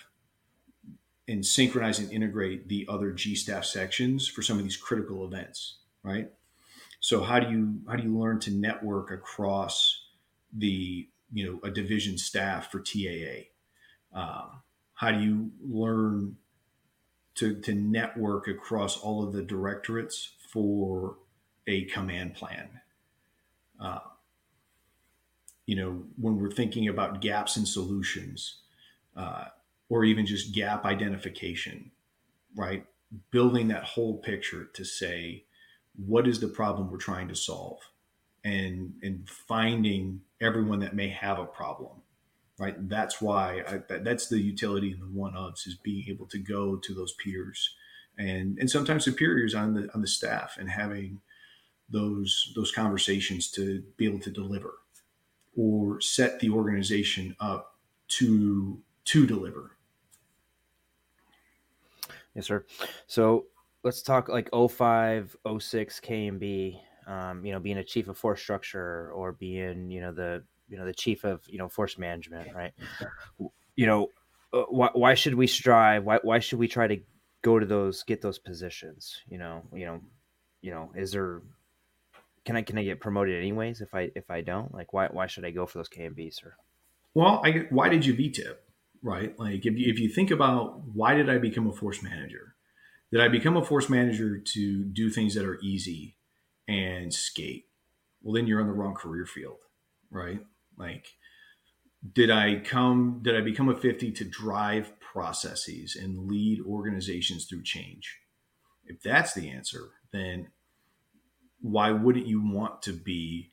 and 1.27 1.47
synchronize 1.47 1.99
and 1.99 2.13
integrate 2.13 2.69
the 2.69 2.85
other 2.87 3.13
G 3.13 3.35
staff 3.35 3.65
sections 3.65 4.29
for 4.29 4.43
some 4.43 4.59
of 4.59 4.65
these 4.65 4.77
critical 4.77 5.25
events, 5.25 5.79
right? 6.03 6.31
So 7.01 7.23
how 7.23 7.41
do 7.41 7.51
you 7.51 7.81
how 7.89 7.97
do 7.97 8.03
you 8.03 8.19
learn 8.19 8.39
to 8.41 8.51
network 8.51 9.11
across 9.11 9.99
the 10.53 11.09
you 11.33 11.47
know 11.47 11.59
a 11.67 11.71
division 11.71 12.19
staff 12.19 12.71
for 12.71 12.81
TAA? 12.81 13.49
Um, 14.13 14.61
how 14.93 15.11
do 15.11 15.21
you 15.21 15.53
learn 15.63 16.37
to, 17.37 17.61
to 17.61 17.75
network 17.75 18.49
across 18.49 18.97
all 18.97 19.23
of 19.23 19.33
the 19.33 19.43
directorates 19.43 20.33
for 20.53 21.17
a 21.67 21.85
command 21.87 22.35
plan? 22.35 22.69
Uh, 23.81 24.01
you 25.67 25.77
know, 25.77 26.03
when 26.17 26.39
we're 26.39 26.51
thinking 26.51 26.89
about 26.89 27.21
gaps 27.21 27.57
in 27.57 27.67
solutions, 27.67 28.63
uh, 29.17 29.47
or 29.89 30.05
even 30.05 30.27
just 30.27 30.55
gap 30.55 30.85
identification, 30.85 31.91
right? 32.57 32.85
Building 33.31 33.69
that 33.69 33.85
whole 33.85 34.19
picture 34.19 34.65
to 34.75 34.85
say, 34.85 35.45
what 35.95 36.27
is 36.27 36.41
the 36.41 36.49
problem 36.49 36.91
we're 36.91 36.97
trying 36.97 37.29
to 37.29 37.37
solve? 37.37 37.79
And, 38.45 38.95
and 39.03 39.29
finding 39.29 40.21
everyone 40.41 40.81
that 40.81 40.95
may 40.95 41.09
have 41.09 41.39
a 41.39 41.47
problem 41.47 42.03
right 42.59 42.89
that's 42.89 43.21
why 43.21 43.63
I, 43.67 43.99
that's 43.99 44.29
the 44.29 44.39
utility 44.39 44.93
in 44.93 45.01
the 45.01 45.07
one 45.07 45.35
ofs 45.35 45.67
is 45.67 45.75
being 45.75 46.09
able 46.09 46.27
to 46.27 46.39
go 46.39 46.77
to 46.77 46.95
those 46.95 47.13
peers 47.15 47.75
and 48.19 48.59
and 48.59 48.71
sometimes 48.71 49.05
superiors 49.05 49.55
on 49.55 49.75
the 49.75 49.93
on 49.95 50.01
the 50.01 50.07
staff 50.07 50.57
and 50.59 50.71
having 50.71 51.21
those 51.89 52.53
those 52.55 52.73
conversations 52.73 53.51
to 53.53 53.83
be 53.97 54.07
able 54.07 54.21
to 54.21 54.31
deliver 54.31 54.75
or 55.57 56.01
set 56.01 56.41
the 56.41 56.51
organization 56.51 57.37
up 57.41 57.79
to 58.09 58.81
to 59.05 59.27
deliver. 59.27 59.77
Yes 62.35 62.47
sir. 62.47 62.65
So 63.07 63.47
let's 63.83 64.03
talk 64.03 64.29
like 64.29 64.49
05 64.53 65.37
06 65.59 66.01
KMB 66.01 66.81
um, 67.07 67.45
you 67.45 67.53
know, 67.53 67.61
being 67.61 67.79
a 67.79 67.85
chief 67.85 68.09
of 68.09 68.17
force 68.17 68.41
structure 68.41 69.11
or 69.13 69.33
being, 69.33 69.91
you 69.91 70.01
know, 70.01 70.13
the, 70.13 70.43
you 70.75 70.81
know, 70.81 70.87
the 70.87 70.93
chief 70.93 71.23
of, 71.23 71.41
you 71.49 71.57
know, 71.57 71.69
force 71.69 71.97
management, 71.99 72.53
right? 72.53 72.73
You 73.77 73.87
know, 73.87 74.09
uh, 74.53 74.63
why, 74.63 74.91
why 74.93 75.15
should 75.15 75.37
we 75.37 75.47
strive? 75.47 76.03
Why, 76.03 76.19
why 76.21 76.41
should 76.41 76.59
we 76.59 76.67
try 76.67 76.89
to 76.89 76.99
go 77.43 77.61
to 77.61 77.65
those 77.65 78.03
get 78.03 78.23
those 78.23 78.41
positions? 78.41 79.21
You 79.29 79.39
know, 79.39 79.63
you 79.73 79.87
know, 79.87 80.01
you 80.63 80.73
know, 80.73 80.91
is 80.97 81.13
there 81.13 81.43
can 82.45 82.57
I 82.57 82.63
can 82.63 82.77
I 82.77 82.83
get 82.83 82.99
promoted 82.99 83.39
anyways 83.39 83.83
if 83.83 83.95
I 83.95 84.11
if 84.17 84.33
I 84.33 84.41
don't? 84.41 84.75
Like 84.75 84.93
why 84.93 85.07
why 85.13 85.29
should 85.29 85.45
I 85.45 85.53
go 85.53 85.65
for 85.65 85.79
those 85.79 85.89
KMBs 85.89 86.45
or 86.45 86.57
Well, 87.15 87.41
I 87.45 87.67
why 87.71 87.89
did 87.89 88.05
you 88.05 88.15
VTIP? 88.15 88.57
Right? 89.01 89.39
Like 89.39 89.65
if 89.65 89.79
you 89.79 89.93
if 89.93 90.01
you 90.01 90.09
think 90.09 90.33
about 90.33 90.83
why 90.93 91.15
did 91.15 91.31
I 91.31 91.39
become 91.39 91.69
a 91.69 91.73
force 91.73 92.03
manager? 92.03 92.57
Did 93.13 93.21
I 93.21 93.29
become 93.29 93.57
a 93.57 93.65
force 93.65 93.89
manager 93.89 94.39
to 94.39 94.85
do 94.87 95.09
things 95.09 95.37
that 95.37 95.45
are 95.45 95.61
easy 95.63 96.17
and 96.67 97.15
skate? 97.15 97.67
Well 98.23 98.35
then 98.35 98.49
you're 98.49 98.61
on 98.61 98.67
the 98.67 98.73
wrong 98.73 98.95
career 98.95 99.25
field, 99.25 99.59
right? 100.11 100.41
Like 100.79 101.07
did 102.13 102.31
I 102.31 102.57
come 102.57 103.21
did 103.23 103.37
I 103.37 103.41
become 103.41 103.69
a 103.69 103.77
50 103.77 104.13
to 104.13 104.25
drive 104.25 104.99
processes 105.01 105.97
and 105.97 106.29
lead 106.29 106.61
organizations 106.61 107.47
through 107.47 107.63
change? 107.63 108.21
If 108.85 109.01
that's 109.03 109.33
the 109.33 109.51
answer, 109.51 109.93
then 110.13 110.49
why 111.61 111.93
wouldn't 111.93 112.27
you 112.27 112.43
want 112.43 112.83
to 112.83 112.93
be, 112.93 113.53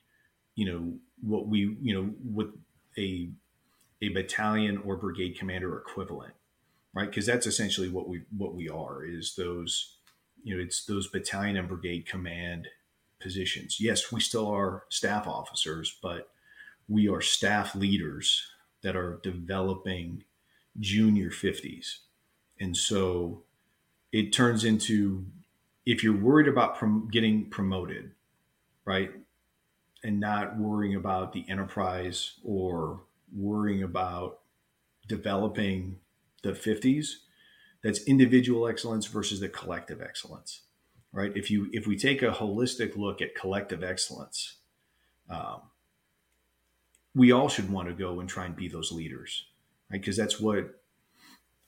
you 0.54 0.66
know, 0.66 0.98
what 1.22 1.48
we, 1.48 1.76
you 1.80 1.94
know, 1.94 2.10
with 2.22 2.48
a 2.98 3.30
a 4.02 4.08
battalion 4.10 4.82
or 4.84 4.96
brigade 4.96 5.38
commander 5.38 5.78
equivalent, 5.78 6.34
right? 6.92 7.08
Because 7.08 7.24
that's 7.24 7.46
essentially 7.46 7.88
what 7.88 8.08
we 8.08 8.22
what 8.36 8.54
we 8.54 8.68
are 8.68 9.02
is 9.02 9.34
those, 9.36 9.96
you 10.42 10.54
know, 10.54 10.62
it's 10.62 10.84
those 10.84 11.06
battalion 11.06 11.56
and 11.56 11.68
brigade 11.68 12.06
command 12.06 12.68
positions. 13.18 13.78
Yes, 13.80 14.12
we 14.12 14.20
still 14.20 14.48
are 14.48 14.84
staff 14.90 15.26
officers, 15.26 15.96
but 16.02 16.31
we 16.88 17.08
are 17.08 17.20
staff 17.20 17.74
leaders 17.74 18.46
that 18.82 18.96
are 18.96 19.20
developing 19.22 20.24
junior 20.78 21.30
50s. 21.30 21.98
And 22.60 22.76
so 22.76 23.42
it 24.12 24.32
turns 24.32 24.64
into 24.64 25.26
if 25.84 26.04
you're 26.04 26.16
worried 26.16 26.48
about 26.48 26.76
prom- 26.76 27.08
getting 27.10 27.48
promoted, 27.50 28.12
right, 28.84 29.10
and 30.04 30.20
not 30.20 30.56
worrying 30.58 30.94
about 30.94 31.32
the 31.32 31.44
enterprise 31.48 32.34
or 32.44 33.02
worrying 33.34 33.82
about 33.82 34.40
developing 35.08 35.98
the 36.42 36.52
50s, 36.52 37.06
that's 37.82 38.04
individual 38.04 38.68
excellence 38.68 39.06
versus 39.06 39.40
the 39.40 39.48
collective 39.48 40.00
excellence, 40.00 40.62
right? 41.12 41.32
If 41.34 41.50
you 41.50 41.68
if 41.72 41.86
we 41.86 41.96
take 41.96 42.22
a 42.22 42.30
holistic 42.30 42.96
look 42.96 43.20
at 43.20 43.34
collective 43.34 43.82
excellence, 43.82 44.56
um, 45.28 45.62
we 47.14 47.32
all 47.32 47.48
should 47.48 47.70
want 47.70 47.88
to 47.88 47.94
go 47.94 48.20
and 48.20 48.28
try 48.28 48.46
and 48.46 48.56
be 48.56 48.68
those 48.68 48.92
leaders, 48.92 49.46
right? 49.90 50.00
Because 50.00 50.16
that's 50.16 50.40
what 50.40 50.80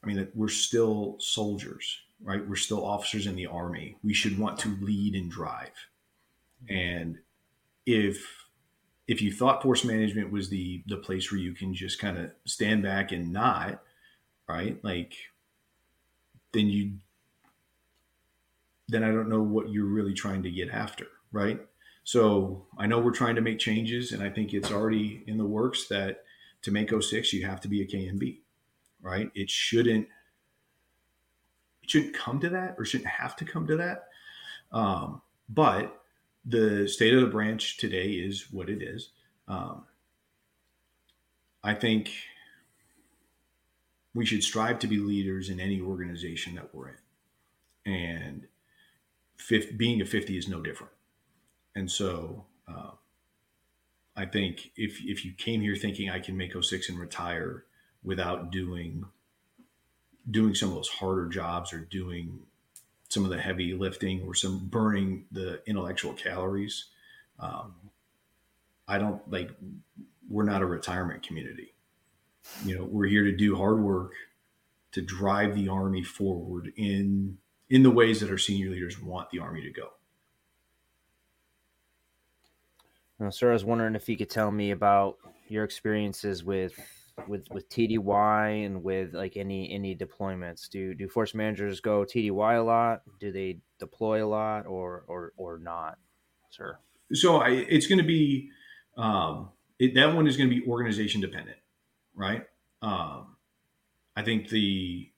I 0.02 0.06
mean. 0.06 0.16
That 0.16 0.34
we're 0.34 0.48
still 0.48 1.16
soldiers, 1.18 1.98
right? 2.22 2.46
We're 2.46 2.56
still 2.56 2.84
officers 2.84 3.26
in 3.26 3.36
the 3.36 3.46
army. 3.46 3.96
We 4.02 4.14
should 4.14 4.38
want 4.38 4.58
to 4.60 4.76
lead 4.80 5.14
and 5.14 5.30
drive. 5.30 5.72
And 6.68 7.18
if 7.86 8.24
if 9.06 9.20
you 9.20 9.32
thought 9.32 9.62
force 9.62 9.84
management 9.84 10.32
was 10.32 10.48
the 10.48 10.82
the 10.86 10.96
place 10.96 11.30
where 11.30 11.40
you 11.40 11.52
can 11.52 11.74
just 11.74 11.98
kind 11.98 12.18
of 12.18 12.30
stand 12.46 12.82
back 12.82 13.12
and 13.12 13.32
not, 13.32 13.82
right? 14.48 14.82
Like 14.82 15.14
then 16.52 16.68
you 16.68 16.94
then 18.88 19.04
I 19.04 19.08
don't 19.08 19.28
know 19.28 19.42
what 19.42 19.70
you're 19.70 19.86
really 19.86 20.14
trying 20.14 20.42
to 20.42 20.50
get 20.50 20.70
after, 20.70 21.06
right? 21.32 21.60
So 22.04 22.66
I 22.78 22.86
know 22.86 23.00
we're 23.00 23.12
trying 23.12 23.34
to 23.36 23.40
make 23.40 23.58
changes, 23.58 24.12
and 24.12 24.22
I 24.22 24.28
think 24.28 24.52
it's 24.52 24.70
already 24.70 25.24
in 25.26 25.38
the 25.38 25.44
works 25.44 25.88
that 25.88 26.24
to 26.62 26.70
make 26.70 26.90
06, 26.90 27.32
you 27.32 27.46
have 27.46 27.60
to 27.62 27.68
be 27.68 27.82
a 27.82 27.86
KMB, 27.86 28.40
right? 29.02 29.30
It 29.34 29.50
shouldn't 29.50 30.06
it 31.82 31.90
shouldn't 31.90 32.14
come 32.14 32.40
to 32.40 32.48
that 32.50 32.76
or 32.78 32.84
shouldn't 32.84 33.10
have 33.10 33.36
to 33.36 33.44
come 33.44 33.66
to 33.66 33.76
that. 33.76 34.04
Um, 34.72 35.20
but 35.48 36.00
the 36.46 36.88
state 36.88 37.12
of 37.12 37.20
the 37.20 37.26
branch 37.26 37.76
today 37.76 38.12
is 38.12 38.50
what 38.50 38.70
it 38.70 38.82
is. 38.82 39.10
Um, 39.48 39.84
I 41.62 41.74
think 41.74 42.10
we 44.14 44.24
should 44.24 44.42
strive 44.42 44.78
to 44.78 44.86
be 44.86 44.96
leaders 44.96 45.50
in 45.50 45.60
any 45.60 45.80
organization 45.80 46.54
that 46.54 46.74
we're 46.74 46.88
in. 46.88 47.92
And 47.92 48.46
being 49.76 50.00
a 50.00 50.06
50 50.06 50.38
is 50.38 50.48
no 50.48 50.62
different. 50.62 50.93
And 51.74 51.90
so 51.90 52.46
uh, 52.68 52.92
I 54.16 54.26
think 54.26 54.70
if, 54.76 55.00
if 55.04 55.24
you 55.24 55.32
came 55.32 55.60
here 55.60 55.76
thinking 55.76 56.10
I 56.10 56.20
can 56.20 56.36
make 56.36 56.52
06 56.60 56.88
and 56.88 56.98
retire 56.98 57.64
without 58.02 58.52
doing 58.52 59.04
doing 60.30 60.54
some 60.54 60.70
of 60.70 60.74
those 60.74 60.88
harder 60.88 61.26
jobs 61.26 61.72
or 61.72 61.80
doing 61.80 62.40
some 63.08 63.24
of 63.24 63.30
the 63.30 63.40
heavy 63.40 63.74
lifting 63.74 64.22
or 64.22 64.34
some 64.34 64.66
burning 64.66 65.26
the 65.30 65.60
intellectual 65.66 66.12
calories. 66.14 66.86
Um, 67.38 67.74
I 68.88 68.98
don't 68.98 69.20
like, 69.30 69.50
we're 70.28 70.44
not 70.44 70.62
a 70.62 70.66
retirement 70.66 71.22
community. 71.22 71.74
You 72.64 72.78
know, 72.78 72.84
we're 72.84 73.06
here 73.06 73.24
to 73.24 73.36
do 73.36 73.56
hard 73.56 73.80
work 73.80 74.12
to 74.92 75.02
drive 75.02 75.54
the 75.54 75.68
Army 75.68 76.02
forward 76.02 76.72
in, 76.76 77.38
in 77.68 77.82
the 77.82 77.90
ways 77.90 78.20
that 78.20 78.30
our 78.30 78.38
senior 78.38 78.70
leaders 78.70 79.00
want 79.00 79.30
the 79.30 79.40
Army 79.40 79.62
to 79.62 79.70
go. 79.70 79.90
Sir, 83.30 83.50
I 83.50 83.52
was 83.52 83.64
wondering 83.64 83.94
if 83.94 84.08
you 84.08 84.16
could 84.16 84.30
tell 84.30 84.50
me 84.50 84.70
about 84.70 85.16
your 85.48 85.64
experiences 85.64 86.44
with 86.44 86.78
with 87.28 87.46
with 87.52 87.68
TDY 87.68 88.66
and 88.66 88.82
with 88.82 89.14
like 89.14 89.36
any 89.36 89.70
any 89.72 89.94
deployments? 89.94 90.68
Do 90.68 90.94
do 90.94 91.08
force 91.08 91.34
managers 91.34 91.80
go 91.80 92.04
TDY 92.04 92.58
a 92.58 92.62
lot? 92.62 93.02
Do 93.20 93.32
they 93.32 93.58
deploy 93.78 94.24
a 94.24 94.28
lot 94.28 94.66
or 94.66 95.04
or 95.06 95.32
or 95.36 95.58
not, 95.58 95.98
sir? 96.50 96.78
So 97.12 97.36
I, 97.36 97.50
it's 97.50 97.86
going 97.86 97.98
to 97.98 98.04
be 98.04 98.50
um, 98.96 99.50
it, 99.78 99.94
that 99.94 100.14
one 100.14 100.26
is 100.26 100.36
going 100.36 100.48
to 100.48 100.54
be 100.54 100.66
organization 100.66 101.20
dependent, 101.20 101.58
right? 102.14 102.46
Um, 102.82 103.36
I 104.16 104.22
think 104.22 104.48
the 104.48 105.10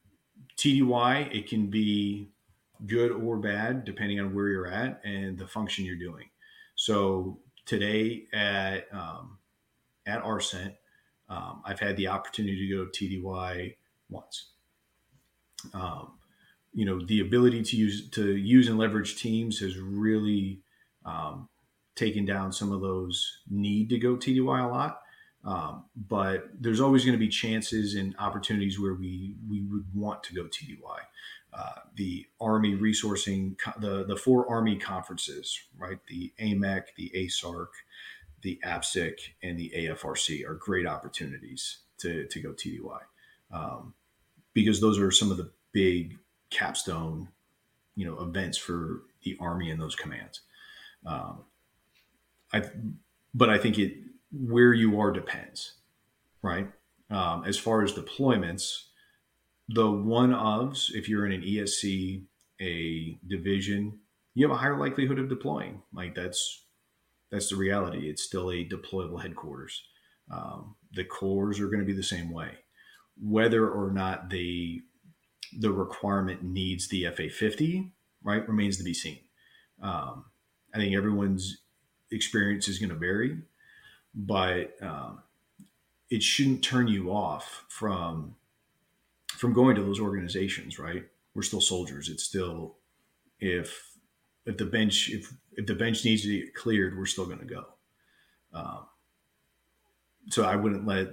TDY 0.57 1.35
it 1.35 1.49
can 1.49 1.69
be 1.69 2.31
good 2.87 3.11
or 3.11 3.38
bad 3.38 3.85
depending 3.85 4.21
on 4.21 4.35
where 4.35 4.49
you're 4.49 4.66
at 4.66 5.01
and 5.05 5.38
the 5.38 5.47
function 5.47 5.85
you're 5.85 5.97
doing. 5.97 6.29
So 6.75 7.40
today 7.66 8.24
at 8.33 8.87
um, 8.92 9.38
at 10.07 10.22
ARCENT, 10.22 10.74
um, 11.29 11.62
I've 11.64 11.81
had 11.81 11.96
the 11.96 12.09
opportunity 12.09 12.68
to 12.68 12.76
go 12.76 12.90
TDY 12.90 13.74
once. 14.09 14.50
Um, 15.74 16.12
you 16.72 16.85
know, 16.85 17.05
the 17.05 17.20
ability 17.20 17.62
to 17.62 17.76
use 17.76 18.09
to 18.11 18.37
use 18.37 18.68
and 18.68 18.79
leverage 18.79 19.20
teams 19.20 19.59
has 19.59 19.79
really 19.79 20.61
um, 21.05 21.48
taken 21.94 22.24
down 22.24 22.52
some 22.52 22.72
of 22.72 22.81
those 22.81 23.40
need 23.50 23.88
to 23.90 23.98
go 23.98 24.16
TDY 24.16 24.64
a 24.64 24.68
lot. 24.68 25.00
Um, 25.44 25.85
but 26.09 26.48
there's 26.59 26.81
always 26.81 27.05
going 27.05 27.14
to 27.14 27.24
be 27.24 27.29
chances 27.29 27.94
and 27.94 28.14
opportunities 28.18 28.81
where 28.81 28.94
we 28.94 29.35
we 29.48 29.62
would 29.62 29.87
want 29.94 30.22
to 30.24 30.35
go 30.35 30.44
TDY. 30.44 30.98
Uh, 31.57 31.81
the 31.95 32.27
Army 32.38 32.77
resourcing 32.77 33.57
the 33.81 34.05
the 34.05 34.16
four 34.16 34.49
Army 34.51 34.77
conferences, 34.77 35.59
right? 35.79 35.99
The 36.09 36.33
AMEC, 36.38 36.83
the 36.97 37.11
ASARC, 37.14 37.69
the 38.42 38.61
APSIC 38.64 39.19
and 39.42 39.59
the 39.59 39.73
AFRC 39.77 40.47
are 40.49 40.55
great 40.55 40.87
opportunities 40.87 41.79
to, 41.99 42.27
to 42.27 42.40
go 42.40 42.51
TDY 42.51 43.01
um, 43.51 43.95
because 44.55 44.81
those 44.81 44.99
are 44.99 45.11
some 45.11 45.31
of 45.31 45.37
the 45.37 45.51
big 45.73 46.19
capstone, 46.51 47.29
you 47.97 48.07
know, 48.07 48.21
events 48.21 48.59
for 48.59 49.03
the 49.23 49.37
Army 49.40 49.71
and 49.71 49.81
those 49.81 49.97
commands. 49.97 50.42
Um, 51.05 51.45
I, 52.53 52.62
but 53.35 53.51
I 53.51 53.59
think 53.59 53.79
it 53.79 53.95
where 54.31 54.73
you 54.73 55.01
are 55.01 55.11
depends, 55.11 55.75
right? 56.42 56.69
Um, 57.11 57.45
as 57.45 57.59
far 57.59 57.83
as 57.83 57.92
deployments, 57.92 58.85
the 59.68 59.90
one 59.90 60.31
ofs, 60.31 60.90
if 60.94 61.09
you're 61.09 61.26
in 61.26 61.33
an 61.33 61.42
ESC, 61.42 62.24
a 62.61 63.18
division, 63.26 63.98
you 64.35 64.46
have 64.46 64.57
a 64.57 64.61
higher 64.61 64.79
likelihood 64.79 65.18
of 65.18 65.29
deploying. 65.29 65.83
Like 65.92 66.14
that's 66.14 66.64
that's 67.31 67.48
the 67.48 67.57
reality. 67.57 68.09
It's 68.09 68.22
still 68.22 68.50
a 68.50 68.64
deployable 68.64 69.20
headquarters. 69.20 69.83
Um, 70.31 70.76
the 70.92 71.05
corps 71.05 71.61
are 71.61 71.66
going 71.66 71.81
to 71.81 71.85
be 71.85 71.92
the 71.92 72.02
same 72.02 72.31
way, 72.31 72.50
whether 73.20 73.68
or 73.68 73.90
not 73.90 74.31
the 74.31 74.83
the 75.59 75.72
requirement 75.72 76.42
needs 76.42 76.88
the 76.88 77.07
FA 77.14 77.29
fifty, 77.29 77.92
right, 78.22 78.46
remains 78.48 78.76
to 78.79 78.85
be 78.85 78.94
seen. 78.94 79.18
Um, 79.83 80.26
I 80.74 80.79
think 80.79 80.96
everyone's 80.96 81.62
experience 82.11 82.68
is 82.68 82.79
going 82.79 82.90
to 82.90 82.96
vary, 82.96 83.38
but 84.14 84.74
um, 84.83 85.22
it 86.11 86.22
shouldn't 86.22 86.62
turn 86.62 86.88
you 86.88 87.11
off 87.11 87.64
from 87.68 88.37
from 89.37 89.53
going 89.53 89.77
to 89.77 89.83
those 89.83 90.01
organizations. 90.01 90.79
Right, 90.79 91.05
we're 91.35 91.42
still 91.42 91.61
soldiers. 91.61 92.09
It's 92.09 92.25
still 92.25 92.77
if 93.40 93.96
if 94.44 94.57
the 94.57 94.66
bench 94.66 95.11
if 95.11 95.33
if 95.53 95.66
the 95.66 95.75
bench 95.75 96.05
needs 96.05 96.22
to 96.22 96.40
get 96.40 96.55
cleared, 96.55 96.96
we're 96.96 97.07
still 97.07 97.27
going 97.27 97.38
to 97.38 97.44
go. 97.44 97.66
Um, 98.53 98.87
so 100.31 100.44
I 100.44 100.57
wouldn't 100.57 100.87
let 100.87 101.09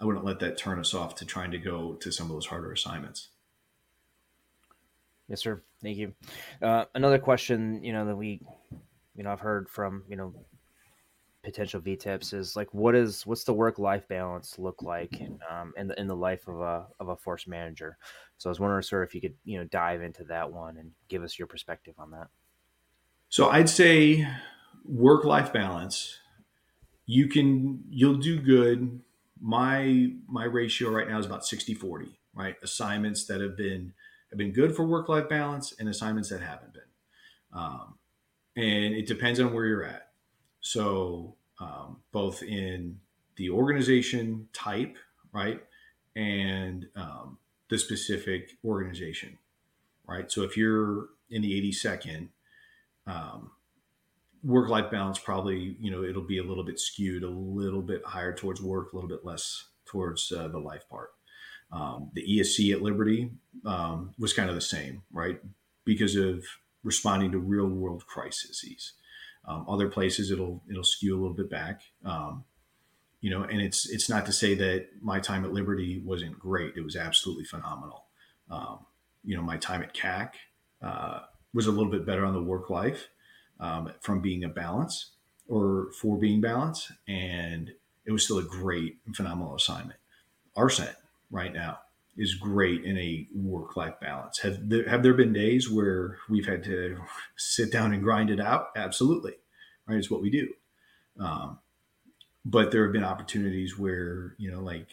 I 0.00 0.04
wouldn't 0.04 0.24
let 0.24 0.40
that 0.40 0.58
turn 0.58 0.80
us 0.80 0.94
off 0.94 1.14
to 1.16 1.24
trying 1.24 1.52
to 1.52 1.58
go 1.58 1.94
to 1.94 2.10
some 2.10 2.26
of 2.26 2.32
those 2.32 2.46
harder 2.46 2.72
assignments. 2.72 3.28
Yes, 5.28 5.40
sir. 5.40 5.62
Thank 5.82 5.98
you. 5.98 6.12
Uh, 6.60 6.86
another 6.94 7.18
question, 7.18 7.82
you 7.84 7.92
know, 7.92 8.04
that 8.06 8.16
we, 8.16 8.40
you 9.14 9.22
know, 9.22 9.30
I've 9.30 9.40
heard 9.40 9.68
from, 9.68 10.02
you 10.08 10.16
know, 10.16 10.34
potential 11.42 11.80
VTIPs 11.80 12.34
is 12.34 12.56
like, 12.56 12.72
what 12.72 12.94
is, 12.94 13.26
what's 13.26 13.44
the 13.44 13.52
work 13.52 13.78
life 13.78 14.06
balance 14.08 14.58
look 14.58 14.82
like 14.82 15.20
um, 15.50 15.72
in 15.76 15.88
the 15.88 16.00
in 16.00 16.06
the 16.06 16.16
life 16.16 16.46
of 16.48 16.60
a 16.60 16.86
of 17.00 17.08
a 17.08 17.16
force 17.16 17.46
manager? 17.46 17.98
So 18.38 18.48
I 18.48 18.52
was 18.52 18.60
wondering, 18.60 18.82
sir, 18.82 19.02
if 19.02 19.14
you 19.14 19.20
could, 19.20 19.34
you 19.44 19.58
know, 19.58 19.64
dive 19.64 20.02
into 20.02 20.24
that 20.24 20.52
one 20.52 20.76
and 20.78 20.92
give 21.08 21.22
us 21.22 21.38
your 21.38 21.48
perspective 21.48 21.94
on 21.98 22.10
that. 22.12 22.28
So 23.28 23.48
I'd 23.48 23.68
say 23.68 24.26
work 24.84 25.24
life 25.24 25.52
balance. 25.52 26.18
You 27.06 27.28
can 27.28 27.82
you'll 27.90 28.18
do 28.18 28.40
good. 28.40 29.00
My 29.40 30.12
my 30.28 30.44
ratio 30.44 30.90
right 30.90 31.08
now 31.08 31.18
is 31.18 31.26
about 31.26 31.44
60 31.44 31.74
40, 31.74 32.20
right? 32.34 32.56
Assignments 32.62 33.26
that 33.26 33.40
have 33.40 33.56
been 33.56 33.94
have 34.30 34.38
been 34.38 34.52
good 34.52 34.74
for 34.74 34.86
work 34.86 35.08
life 35.08 35.28
balance 35.28 35.74
and 35.78 35.88
assignments 35.88 36.28
that 36.30 36.40
haven't 36.40 36.72
been. 36.72 36.82
Um, 37.52 37.98
and 38.56 38.94
it 38.94 39.06
depends 39.06 39.40
on 39.40 39.52
where 39.52 39.66
you're 39.66 39.84
at. 39.84 40.11
So, 40.62 41.34
um, 41.60 41.98
both 42.12 42.42
in 42.42 42.98
the 43.36 43.50
organization 43.50 44.48
type, 44.52 44.96
right, 45.32 45.62
and 46.16 46.86
um, 46.96 47.38
the 47.68 47.78
specific 47.78 48.52
organization, 48.64 49.38
right. 50.06 50.30
So, 50.32 50.42
if 50.42 50.56
you're 50.56 51.08
in 51.30 51.42
the 51.42 51.70
82nd, 51.70 52.28
um, 53.06 53.50
work 54.42 54.68
life 54.68 54.90
balance 54.90 55.18
probably, 55.18 55.76
you 55.80 55.90
know, 55.90 56.02
it'll 56.02 56.22
be 56.22 56.38
a 56.38 56.42
little 56.42 56.64
bit 56.64 56.80
skewed, 56.80 57.22
a 57.22 57.28
little 57.28 57.82
bit 57.82 58.04
higher 58.04 58.34
towards 58.34 58.60
work, 58.60 58.92
a 58.92 58.96
little 58.96 59.08
bit 59.08 59.24
less 59.24 59.66
towards 59.84 60.32
uh, 60.32 60.48
the 60.48 60.58
life 60.58 60.88
part. 60.88 61.10
Um, 61.70 62.10
the 62.14 62.22
ESC 62.22 62.72
at 62.72 62.82
Liberty 62.82 63.30
um, 63.64 64.14
was 64.18 64.32
kind 64.32 64.48
of 64.48 64.54
the 64.54 64.60
same, 64.60 65.02
right? 65.12 65.40
Because 65.84 66.16
of 66.16 66.44
responding 66.84 67.32
to 67.32 67.38
real 67.38 67.66
world 67.66 68.06
crises. 68.06 68.92
Um, 69.44 69.66
other 69.68 69.88
places 69.88 70.30
it'll 70.30 70.62
it'll 70.70 70.84
skew 70.84 71.14
a 71.14 71.20
little 71.20 71.36
bit 71.36 71.50
back, 71.50 71.82
um, 72.04 72.44
you 73.20 73.30
know. 73.30 73.42
And 73.42 73.60
it's 73.60 73.88
it's 73.88 74.08
not 74.08 74.26
to 74.26 74.32
say 74.32 74.54
that 74.54 74.88
my 75.00 75.18
time 75.18 75.44
at 75.44 75.52
Liberty 75.52 76.00
wasn't 76.04 76.38
great; 76.38 76.76
it 76.76 76.84
was 76.84 76.96
absolutely 76.96 77.44
phenomenal. 77.44 78.04
Um, 78.50 78.80
you 79.24 79.36
know, 79.36 79.42
my 79.42 79.56
time 79.56 79.82
at 79.82 79.94
CAC 79.94 80.30
uh, 80.80 81.20
was 81.52 81.66
a 81.66 81.72
little 81.72 81.90
bit 81.90 82.06
better 82.06 82.24
on 82.24 82.34
the 82.34 82.42
work 82.42 82.70
life 82.70 83.08
um, 83.58 83.92
from 84.00 84.20
being 84.20 84.44
a 84.44 84.48
balance 84.48 85.12
or 85.48 85.88
for 86.00 86.18
being 86.18 86.40
balance, 86.40 86.92
and 87.08 87.72
it 88.04 88.12
was 88.12 88.24
still 88.24 88.38
a 88.38 88.44
great, 88.44 88.98
phenomenal 89.14 89.54
assignment. 89.56 89.98
ARCENT 90.56 90.94
right 91.30 91.52
now 91.52 91.78
is 92.16 92.34
great 92.34 92.84
in 92.84 92.98
a 92.98 93.26
work 93.34 93.76
life 93.76 93.94
balance. 94.00 94.40
Have 94.40 94.68
there, 94.68 94.88
have 94.88 95.02
there 95.02 95.14
been 95.14 95.32
days 95.32 95.70
where 95.70 96.18
we've 96.28 96.46
had 96.46 96.62
to 96.64 96.98
sit 97.36 97.72
down 97.72 97.92
and 97.92 98.02
grind 98.02 98.30
it 98.30 98.40
out? 98.40 98.66
Absolutely, 98.76 99.32
right? 99.86 99.98
It's 99.98 100.10
what 100.10 100.22
we 100.22 100.30
do. 100.30 100.52
Um, 101.18 101.58
but 102.44 102.70
there 102.70 102.84
have 102.84 102.92
been 102.92 103.04
opportunities 103.04 103.78
where 103.78 104.34
you 104.38 104.50
know, 104.50 104.60
like 104.60 104.88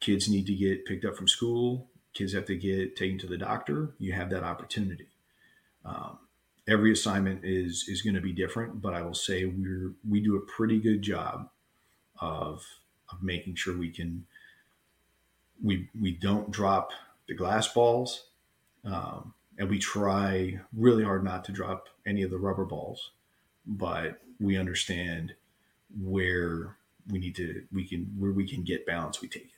kids 0.00 0.28
need 0.28 0.46
to 0.46 0.54
get 0.54 0.86
picked 0.86 1.04
up 1.04 1.16
from 1.16 1.28
school, 1.28 1.90
kids 2.14 2.32
have 2.32 2.46
to 2.46 2.56
get 2.56 2.96
taken 2.96 3.18
to 3.18 3.26
the 3.26 3.38
doctor. 3.38 3.94
You 3.98 4.12
have 4.12 4.30
that 4.30 4.44
opportunity. 4.44 5.08
Um, 5.84 6.18
every 6.68 6.92
assignment 6.92 7.44
is 7.44 7.86
is 7.88 8.02
going 8.02 8.14
to 8.14 8.20
be 8.20 8.32
different, 8.32 8.80
but 8.80 8.94
I 8.94 9.02
will 9.02 9.14
say 9.14 9.44
we're 9.44 9.94
we 10.08 10.20
do 10.20 10.36
a 10.36 10.40
pretty 10.40 10.80
good 10.80 11.02
job 11.02 11.50
of 12.20 12.64
of 13.10 13.22
making 13.22 13.56
sure 13.56 13.76
we 13.76 13.90
can 13.90 14.26
we 15.62 15.88
we 16.00 16.12
don't 16.12 16.50
drop 16.50 16.92
the 17.26 17.34
glass 17.34 17.68
balls, 17.68 18.24
um, 18.84 19.34
and 19.58 19.68
we 19.68 19.78
try 19.78 20.60
really 20.72 21.04
hard 21.04 21.24
not 21.24 21.44
to 21.44 21.52
drop 21.52 21.88
any 22.06 22.22
of 22.22 22.30
the 22.30 22.38
rubber 22.38 22.64
balls. 22.64 23.10
But 23.66 24.20
we 24.40 24.56
understand 24.56 25.34
where 26.00 26.76
we 27.10 27.18
need 27.18 27.34
to 27.36 27.64
we 27.72 27.86
can 27.86 28.04
where 28.18 28.32
we 28.32 28.48
can 28.48 28.62
get 28.62 28.86
balance. 28.86 29.20
We 29.20 29.28
take 29.28 29.44
it. 29.44 29.50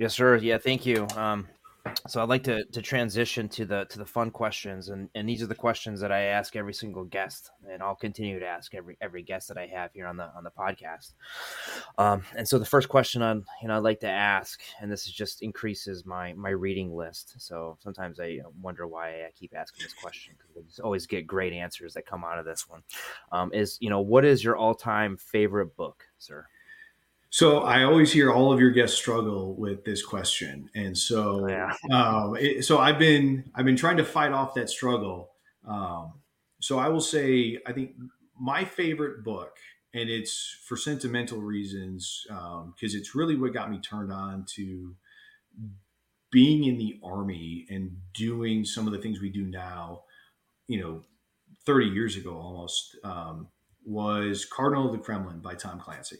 Yes, 0.00 0.14
sir. 0.14 0.36
Yeah, 0.36 0.58
thank 0.58 0.84
you. 0.84 1.06
Um, 1.16 1.48
so 2.08 2.22
I'd 2.22 2.28
like 2.28 2.44
to, 2.44 2.64
to 2.64 2.82
transition 2.82 3.48
to 3.50 3.64
the 3.64 3.84
to 3.90 3.98
the 3.98 4.06
fun 4.06 4.30
questions, 4.30 4.88
and, 4.88 5.08
and 5.14 5.28
these 5.28 5.42
are 5.42 5.46
the 5.46 5.54
questions 5.54 6.00
that 6.00 6.12
I 6.12 6.22
ask 6.22 6.56
every 6.56 6.74
single 6.74 7.04
guest, 7.04 7.50
and 7.70 7.82
I'll 7.82 7.96
continue 7.96 8.38
to 8.40 8.46
ask 8.46 8.74
every 8.74 8.96
every 9.00 9.22
guest 9.22 9.48
that 9.48 9.58
I 9.58 9.66
have 9.66 9.92
here 9.92 10.06
on 10.06 10.16
the 10.16 10.30
on 10.36 10.44
the 10.44 10.50
podcast. 10.50 11.12
Um, 11.98 12.22
and 12.36 12.46
so 12.46 12.58
the 12.58 12.64
first 12.64 12.88
question 12.88 13.22
on 13.22 13.44
you 13.62 13.68
know 13.68 13.76
I'd 13.76 13.82
like 13.82 14.00
to 14.00 14.08
ask, 14.08 14.60
and 14.80 14.90
this 14.90 15.06
is 15.06 15.12
just 15.12 15.42
increases 15.42 16.04
my 16.04 16.32
my 16.34 16.50
reading 16.50 16.94
list. 16.94 17.34
So 17.38 17.76
sometimes 17.80 18.20
I 18.20 18.40
wonder 18.60 18.86
why 18.86 19.08
I 19.08 19.30
keep 19.34 19.54
asking 19.54 19.84
this 19.84 19.94
question 19.94 20.34
because 20.38 20.54
we 20.56 20.82
always 20.82 21.06
get 21.06 21.26
great 21.26 21.52
answers 21.52 21.94
that 21.94 22.06
come 22.06 22.24
out 22.24 22.38
of 22.38 22.44
this 22.44 22.68
one. 22.68 22.82
Um, 23.32 23.52
is 23.52 23.78
you 23.80 23.90
know 23.90 24.00
what 24.00 24.24
is 24.24 24.42
your 24.42 24.56
all 24.56 24.74
time 24.74 25.16
favorite 25.16 25.76
book, 25.76 26.04
sir? 26.18 26.46
So 27.30 27.60
I 27.60 27.82
always 27.84 28.12
hear 28.12 28.32
all 28.32 28.52
of 28.52 28.60
your 28.60 28.70
guests 28.70 28.96
struggle 28.96 29.54
with 29.56 29.84
this 29.84 30.04
question, 30.04 30.70
and 30.74 30.96
so 30.96 31.44
oh, 31.44 31.48
yeah. 31.48 31.72
um, 31.92 32.36
it, 32.36 32.64
so 32.64 32.78
I've 32.78 32.98
been 32.98 33.50
I've 33.54 33.64
been 33.64 33.76
trying 33.76 33.96
to 33.96 34.04
fight 34.04 34.32
off 34.32 34.54
that 34.54 34.70
struggle. 34.70 35.32
Um, 35.66 36.14
so 36.60 36.78
I 36.78 36.88
will 36.88 37.00
say 37.00 37.58
I 37.66 37.72
think 37.72 37.92
my 38.38 38.64
favorite 38.64 39.24
book, 39.24 39.56
and 39.92 40.08
it's 40.08 40.56
for 40.66 40.76
sentimental 40.76 41.40
reasons 41.40 42.24
because 42.28 42.62
um, 42.62 42.74
it's 42.80 43.14
really 43.14 43.36
what 43.36 43.52
got 43.52 43.70
me 43.70 43.80
turned 43.80 44.12
on 44.12 44.46
to 44.54 44.94
being 46.30 46.64
in 46.64 46.78
the 46.78 47.00
army 47.04 47.66
and 47.70 47.96
doing 48.14 48.64
some 48.64 48.86
of 48.86 48.92
the 48.92 48.98
things 48.98 49.20
we 49.20 49.30
do 49.30 49.44
now. 49.44 50.04
You 50.68 50.80
know, 50.80 51.02
thirty 51.64 51.86
years 51.86 52.16
ago 52.16 52.36
almost 52.36 52.96
um, 53.02 53.48
was 53.84 54.44
Cardinal 54.44 54.86
of 54.86 54.92
the 54.92 54.98
Kremlin 54.98 55.40
by 55.40 55.54
Tom 55.54 55.80
Clancy 55.80 56.18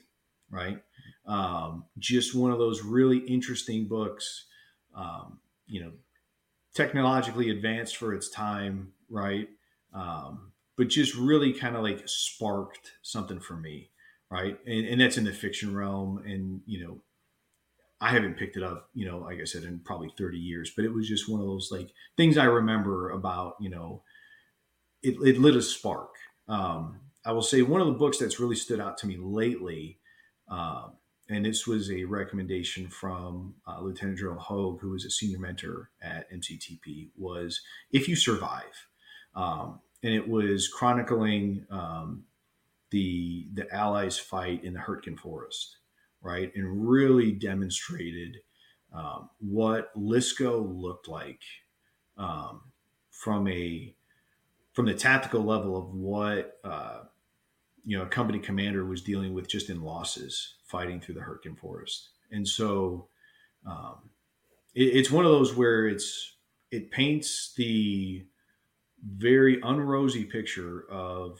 right? 0.50 0.82
Um, 1.26 1.84
just 1.98 2.34
one 2.34 2.52
of 2.52 2.58
those 2.58 2.82
really 2.82 3.18
interesting 3.18 3.86
books, 3.86 4.46
um, 4.94 5.40
you 5.66 5.80
know, 5.82 5.92
technologically 6.74 7.50
advanced 7.50 7.96
for 7.96 8.14
its 8.14 8.28
time, 8.28 8.92
right? 9.10 9.48
Um, 9.92 10.52
but 10.76 10.88
just 10.88 11.14
really 11.14 11.52
kind 11.52 11.74
of 11.74 11.82
like 11.82 12.02
sparked 12.06 12.92
something 13.02 13.40
for 13.40 13.56
me, 13.56 13.90
right? 14.30 14.58
And, 14.66 14.86
and 14.86 15.00
that's 15.00 15.16
in 15.16 15.24
the 15.24 15.32
fiction 15.32 15.74
realm. 15.74 16.22
And, 16.24 16.60
you 16.66 16.84
know, 16.84 17.00
I 18.00 18.10
haven't 18.10 18.36
picked 18.36 18.58
it 18.58 18.62
up, 18.62 18.90
you 18.92 19.06
know, 19.06 19.18
like 19.18 19.40
I 19.40 19.44
said, 19.44 19.64
in 19.64 19.80
probably 19.80 20.12
30 20.18 20.36
years, 20.36 20.70
but 20.76 20.84
it 20.84 20.92
was 20.92 21.08
just 21.08 21.28
one 21.28 21.40
of 21.40 21.46
those 21.46 21.70
like 21.72 21.90
things 22.16 22.36
I 22.36 22.44
remember 22.44 23.10
about, 23.10 23.56
you 23.58 23.70
know, 23.70 24.02
it, 25.02 25.16
it 25.24 25.38
lit 25.38 25.56
a 25.56 25.62
spark. 25.62 26.10
Um, 26.46 27.00
I 27.24 27.32
will 27.32 27.42
say 27.42 27.62
one 27.62 27.80
of 27.80 27.86
the 27.86 27.94
books 27.94 28.18
that's 28.18 28.38
really 28.38 28.54
stood 28.54 28.80
out 28.80 28.98
to 28.98 29.06
me 29.06 29.16
lately 29.18 29.98
um, 30.48 30.92
and 31.28 31.44
this 31.44 31.66
was 31.66 31.90
a 31.90 32.04
recommendation 32.04 32.88
from 32.88 33.54
uh, 33.66 33.80
Lieutenant 33.80 34.18
General 34.18 34.38
Hogue, 34.38 34.80
who 34.80 34.90
was 34.90 35.04
a 35.04 35.10
senior 35.10 35.38
mentor 35.38 35.90
at 36.00 36.30
MCTP, 36.30 37.08
was 37.16 37.60
If 37.90 38.08
You 38.08 38.14
Survive. 38.14 38.86
Um, 39.34 39.80
and 40.02 40.14
it 40.14 40.28
was 40.28 40.68
chronicling 40.68 41.66
um, 41.70 42.24
the, 42.90 43.48
the 43.54 43.72
Allies' 43.74 44.18
fight 44.18 44.62
in 44.62 44.72
the 44.72 44.80
Hurtgen 44.80 45.18
Forest, 45.18 45.78
right? 46.22 46.52
And 46.54 46.88
really 46.88 47.32
demonstrated 47.32 48.36
um, 48.92 49.30
what 49.40 49.92
LSCO 49.96 50.80
looked 50.80 51.08
like 51.08 51.40
um, 52.16 52.62
from 53.10 53.48
a 53.48 53.94
from 54.72 54.86
the 54.86 54.94
tactical 54.94 55.42
level 55.42 55.76
of 55.76 55.94
what 55.94 56.58
uh, 56.62 57.00
you 57.86 57.96
know, 57.96 58.02
a 58.02 58.08
company 58.08 58.40
commander 58.40 58.84
was 58.84 59.00
dealing 59.00 59.32
with 59.32 59.48
just 59.48 59.70
in 59.70 59.80
losses 59.80 60.54
fighting 60.64 61.00
through 61.00 61.14
the 61.14 61.20
Hurtgen 61.20 61.56
forest. 61.56 62.10
And 62.32 62.46
so 62.46 63.06
um, 63.64 64.10
it, 64.74 64.96
it's 64.96 65.10
one 65.10 65.24
of 65.24 65.30
those 65.30 65.54
where 65.54 65.86
it's, 65.86 66.34
it 66.72 66.90
paints 66.90 67.54
the 67.56 68.26
very 69.04 69.60
unrosy 69.60 70.28
picture 70.28 70.84
of 70.90 71.38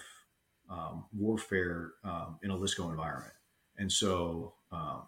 um, 0.71 1.05
warfare 1.13 1.95
um, 2.05 2.39
in 2.45 2.53
a 2.53 2.57
LSCO 2.57 2.91
environment. 2.91 3.35
And 3.77 3.91
so 3.91 4.55
um, 4.71 5.03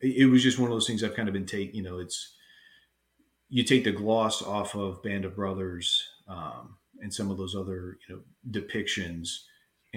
it, 0.00 0.18
it, 0.18 0.26
was 0.26 0.42
just 0.42 0.58
one 0.58 0.70
of 0.70 0.74
those 0.74 0.86
things 0.86 1.02
I've 1.02 1.16
kind 1.16 1.28
of 1.28 1.32
been 1.32 1.46
taking, 1.46 1.74
you 1.74 1.82
know, 1.82 1.98
it's, 1.98 2.34
you 3.48 3.64
take 3.64 3.82
the 3.82 3.92
gloss 3.92 4.40
off 4.40 4.76
of 4.76 5.02
Band 5.02 5.24
of 5.24 5.34
Brothers 5.34 6.08
um, 6.28 6.76
and 7.00 7.12
some 7.12 7.30
of 7.30 7.38
those 7.38 7.56
other, 7.56 7.98
you 8.08 8.14
know, 8.14 8.20
depictions 8.60 9.40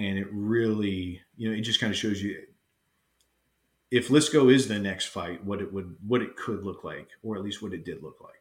and 0.00 0.18
it 0.18 0.26
really 0.32 1.20
you 1.36 1.48
know 1.48 1.56
it 1.56 1.60
just 1.60 1.80
kind 1.80 1.92
of 1.92 1.98
shows 1.98 2.22
you 2.22 2.36
if 3.90 4.08
LSCO 4.08 4.52
is 4.52 4.68
the 4.68 4.78
next 4.78 5.06
fight, 5.06 5.44
what 5.44 5.60
it 5.60 5.72
would 5.72 5.96
what 6.06 6.22
it 6.22 6.36
could 6.36 6.64
look 6.64 6.84
like, 6.84 7.08
or 7.22 7.36
at 7.36 7.42
least 7.42 7.60
what 7.60 7.72
it 7.72 7.84
did 7.84 8.02
look 8.02 8.20
like. 8.20 8.34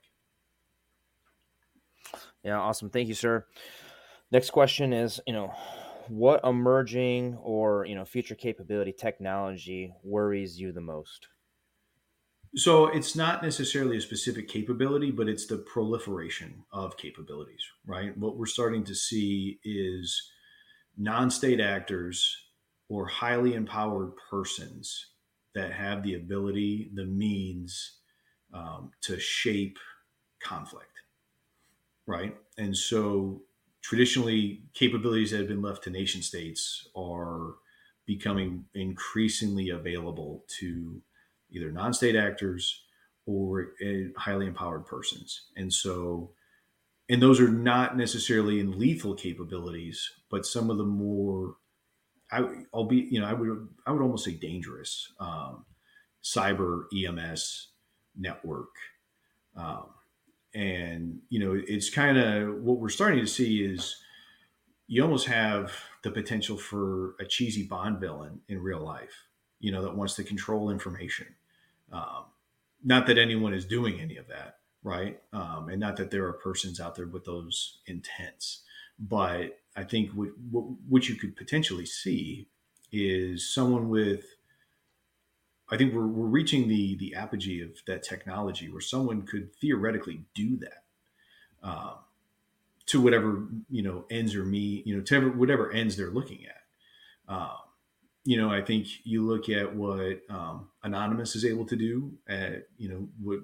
Yeah, 2.43 2.59
awesome. 2.59 2.89
Thank 2.89 3.07
you, 3.07 3.13
sir. 3.13 3.45
Next 4.31 4.51
question 4.51 4.93
is, 4.93 5.19
you 5.25 5.33
know, 5.33 5.51
what 6.07 6.41
emerging 6.43 7.37
or 7.41 7.85
you 7.85 7.95
know 7.95 8.05
future 8.05 8.35
capability 8.35 8.93
technology 8.93 9.93
worries 10.03 10.59
you 10.59 10.71
the 10.71 10.81
most? 10.81 11.27
So 12.55 12.87
it's 12.87 13.15
not 13.15 13.43
necessarily 13.43 13.97
a 13.97 14.01
specific 14.01 14.47
capability, 14.47 15.11
but 15.11 15.29
it's 15.29 15.45
the 15.45 15.57
proliferation 15.57 16.63
of 16.71 16.97
capabilities, 16.97 17.61
right? 17.85 18.15
What 18.17 18.37
we're 18.37 18.47
starting 18.47 18.83
to 18.85 18.95
see 18.95 19.59
is 19.63 20.31
non 20.99 21.31
state 21.31 21.59
actors 21.59 22.37
or 22.89 23.07
highly 23.07 23.55
empowered 23.55 24.11
persons 24.29 25.07
that 25.55 25.71
have 25.71 26.03
the 26.03 26.15
ability, 26.15 26.91
the 26.93 27.05
means 27.05 27.99
um, 28.53 28.91
to 29.01 29.19
shape 29.19 29.77
conflict, 30.39 30.91
right? 32.05 32.35
And 32.57 32.75
so 32.75 33.41
traditionally, 33.81 34.63
capabilities 34.73 35.31
that 35.31 35.39
have 35.39 35.47
been 35.47 35.61
left 35.61 35.83
to 35.85 35.89
nation 35.89 36.21
states 36.21 36.87
are 36.95 37.55
becoming 38.05 38.65
increasingly 38.73 39.69
available 39.69 40.43
to 40.59 41.01
either 41.51 41.71
non-state 41.71 42.15
actors 42.15 42.83
or 43.25 43.73
uh, 43.85 44.09
highly 44.17 44.47
empowered 44.47 44.85
persons. 44.85 45.49
And 45.55 45.71
so, 45.71 46.31
and 47.09 47.21
those 47.21 47.39
are 47.39 47.49
not 47.49 47.97
necessarily 47.97 48.59
in 48.59 48.77
lethal 48.77 49.15
capabilities, 49.15 50.11
but 50.29 50.45
some 50.45 50.69
of 50.69 50.77
the 50.77 50.85
more, 50.85 51.55
I, 52.31 52.41
will 52.73 52.85
be, 52.85 53.07
you 53.09 53.19
know, 53.19 53.27
I 53.27 53.33
would, 53.33 53.67
I 53.85 53.91
would 53.91 54.01
almost 54.01 54.25
say 54.25 54.33
dangerous 54.33 55.11
um, 55.19 55.65
cyber 56.23 56.83
EMS 56.95 57.69
network. 58.17 58.69
Um, 59.55 59.87
and 60.53 61.19
you 61.29 61.39
know, 61.39 61.61
it's 61.67 61.89
kind 61.89 62.17
of 62.17 62.55
what 62.61 62.79
we're 62.79 62.89
starting 62.89 63.19
to 63.19 63.27
see 63.27 63.63
is 63.63 63.97
you 64.87 65.03
almost 65.03 65.27
have 65.27 65.73
the 66.03 66.11
potential 66.11 66.57
for 66.57 67.15
a 67.19 67.25
cheesy 67.25 67.63
Bond 67.63 67.99
villain 67.99 68.41
in 68.47 68.61
real 68.61 68.79
life, 68.79 69.27
you 69.59 69.71
know, 69.71 69.83
that 69.83 69.95
wants 69.95 70.15
to 70.15 70.23
control 70.23 70.71
information 70.71 71.27
um, 71.91 72.25
not 72.83 73.07
that 73.07 73.17
anyone 73.17 73.53
is 73.53 73.65
doing 73.65 73.99
any 73.99 74.17
of 74.17 74.27
that, 74.27 74.58
right? 74.83 75.19
Um, 75.33 75.69
and 75.69 75.79
not 75.79 75.97
that 75.97 76.11
there 76.11 76.25
are 76.25 76.33
persons 76.33 76.79
out 76.79 76.95
there 76.95 77.07
with 77.07 77.25
those 77.25 77.79
intents. 77.85 78.61
But 78.99 79.59
I 79.75 79.83
think 79.83 80.11
what, 80.11 80.29
what, 80.51 80.65
what 80.87 81.09
you 81.09 81.15
could 81.15 81.35
potentially 81.35 81.85
see 81.85 82.47
is 82.91 83.53
someone 83.53 83.89
with 83.89 84.23
I 85.71 85.77
think 85.77 85.93
we're, 85.93 86.07
we're 86.07 86.25
reaching 86.25 86.67
the 86.67 86.95
the 86.95 87.13
apogee 87.13 87.61
of 87.61 87.69
that 87.85 88.01
technology 88.01 88.69
where 88.69 88.81
someone 88.81 89.21
could 89.21 89.55
theoretically 89.55 90.23
do 90.33 90.57
that 90.57 90.83
um, 91.61 91.93
to 92.87 92.99
whatever 92.99 93.45
you 93.69 93.83
know 93.83 94.05
ends 94.09 94.33
or 94.33 94.43
me 94.43 94.81
you 94.85 94.97
know 94.97 95.03
to 95.03 95.29
whatever 95.29 95.71
ends 95.71 95.95
they're 95.95 96.09
looking 96.09 96.39
at. 96.47 97.31
Um, 97.31 97.57
you 98.25 98.37
know, 98.37 98.51
I 98.51 98.61
think 98.61 98.87
you 99.03 99.25
look 99.25 99.49
at 99.49 99.75
what 99.75 100.21
um, 100.29 100.67
Anonymous 100.83 101.35
is 101.35 101.45
able 101.45 101.65
to 101.65 101.75
do 101.75 102.11
at, 102.27 102.67
you 102.77 102.89
know, 102.89 103.07
what 103.21 103.39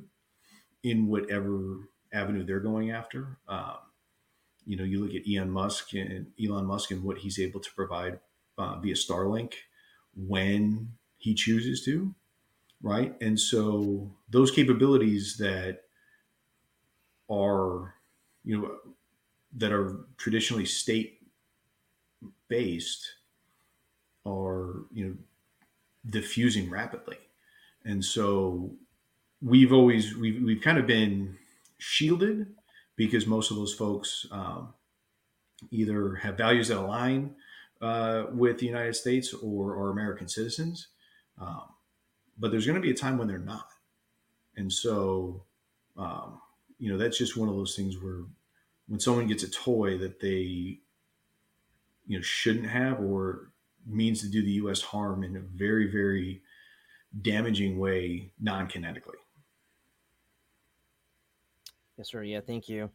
in 0.86 1.08
whatever 1.08 1.89
avenue 2.13 2.45
they're 2.45 2.60
going 2.60 2.91
after. 2.91 3.39
Um, 3.48 3.78
you 4.65 4.78
know, 4.78 4.84
you 4.84 5.04
look 5.04 5.15
at 5.15 5.24
Elon 5.28 5.50
Musk 5.50 5.93
and 5.93 6.28
Elon 6.43 6.65
Musk 6.65 6.91
and 6.91 7.04
what 7.04 7.17
he's 7.17 7.39
able 7.39 7.60
to 7.60 7.74
provide 7.76 8.19
uh, 8.58 8.78
via 8.80 8.93
Starlink 8.93 9.54
when 10.15 10.89
he 11.17 11.34
chooses 11.34 11.84
to, 11.86 12.13
right? 12.82 13.15
And 13.19 13.39
so 13.39 14.12
those 14.30 14.52
capabilities 14.52 15.38
that 15.38 15.82
are, 17.30 17.95
you 18.43 18.62
know, 18.62 18.78
that 19.58 19.71
are 19.71 20.06
traditionally 20.17 20.65
state 20.65 21.19
based 22.48 23.15
are 24.26 24.86
you 24.91 25.06
know 25.06 25.15
diffusing 26.08 26.69
rapidly 26.69 27.17
and 27.86 28.04
so 28.04 28.71
we've 29.41 29.74
always 29.74 30.15
we've, 30.15 30.41
we've 30.43 30.62
kind 30.62 30.78
of 30.78 30.88
been 30.88 31.38
shielded 31.78 32.48
because 32.95 33.28
most 33.28 33.52
of 33.52 33.58
those 33.58 33.74
folks 33.74 34.26
um, 34.32 34.74
either 35.71 36.15
have 36.15 36.38
values 36.38 36.69
that 36.69 36.78
align 36.78 37.36
uh, 37.82 38.26
with 38.32 38.60
the 38.60 38.65
united 38.65 38.95
states 38.95 39.34
or 39.34 39.74
are 39.74 39.91
american 39.91 40.28
citizens 40.28 40.88
um, 41.39 41.63
but 42.38 42.52
there's 42.52 42.65
going 42.65 42.76
to 42.76 42.82
be 42.82 42.91
a 42.91 42.95
time 42.95 43.17
when 43.17 43.28
they're 43.28 43.38
not 43.38 43.69
and 44.56 44.71
so 44.71 45.43
um, 45.98 46.39
you 46.80 46.91
know 46.91 46.98
that's 46.98 47.17
just 47.17 47.38
one 47.38 47.50
of 47.50 47.56
those 47.56 47.76
things 47.76 48.02
where 48.02 48.24
when 48.88 49.00
someone 49.00 49.28
gets 49.28 49.43
a 49.43 49.50
toy 49.50 49.98
that 49.98 50.19
they 50.19 50.80
you 52.08 52.17
know 52.17 52.21
shouldn't 52.21 52.67
have 52.67 53.00
or 53.00 53.52
means 53.86 54.21
to 54.21 54.28
do 54.28 54.41
the 54.41 54.52
U.S. 54.52 54.82
harm 54.82 55.24
in 55.24 55.36
a 55.36 55.39
very, 55.39 55.91
very 55.91 56.41
damaging 57.21 57.78
way, 57.78 58.32
non 58.39 58.67
kinetically. 58.67 59.21
Yes, 61.98 62.10
sir. 62.10 62.24
Yeah, 62.24 62.42
thank 62.46 62.68
you. 62.68 62.90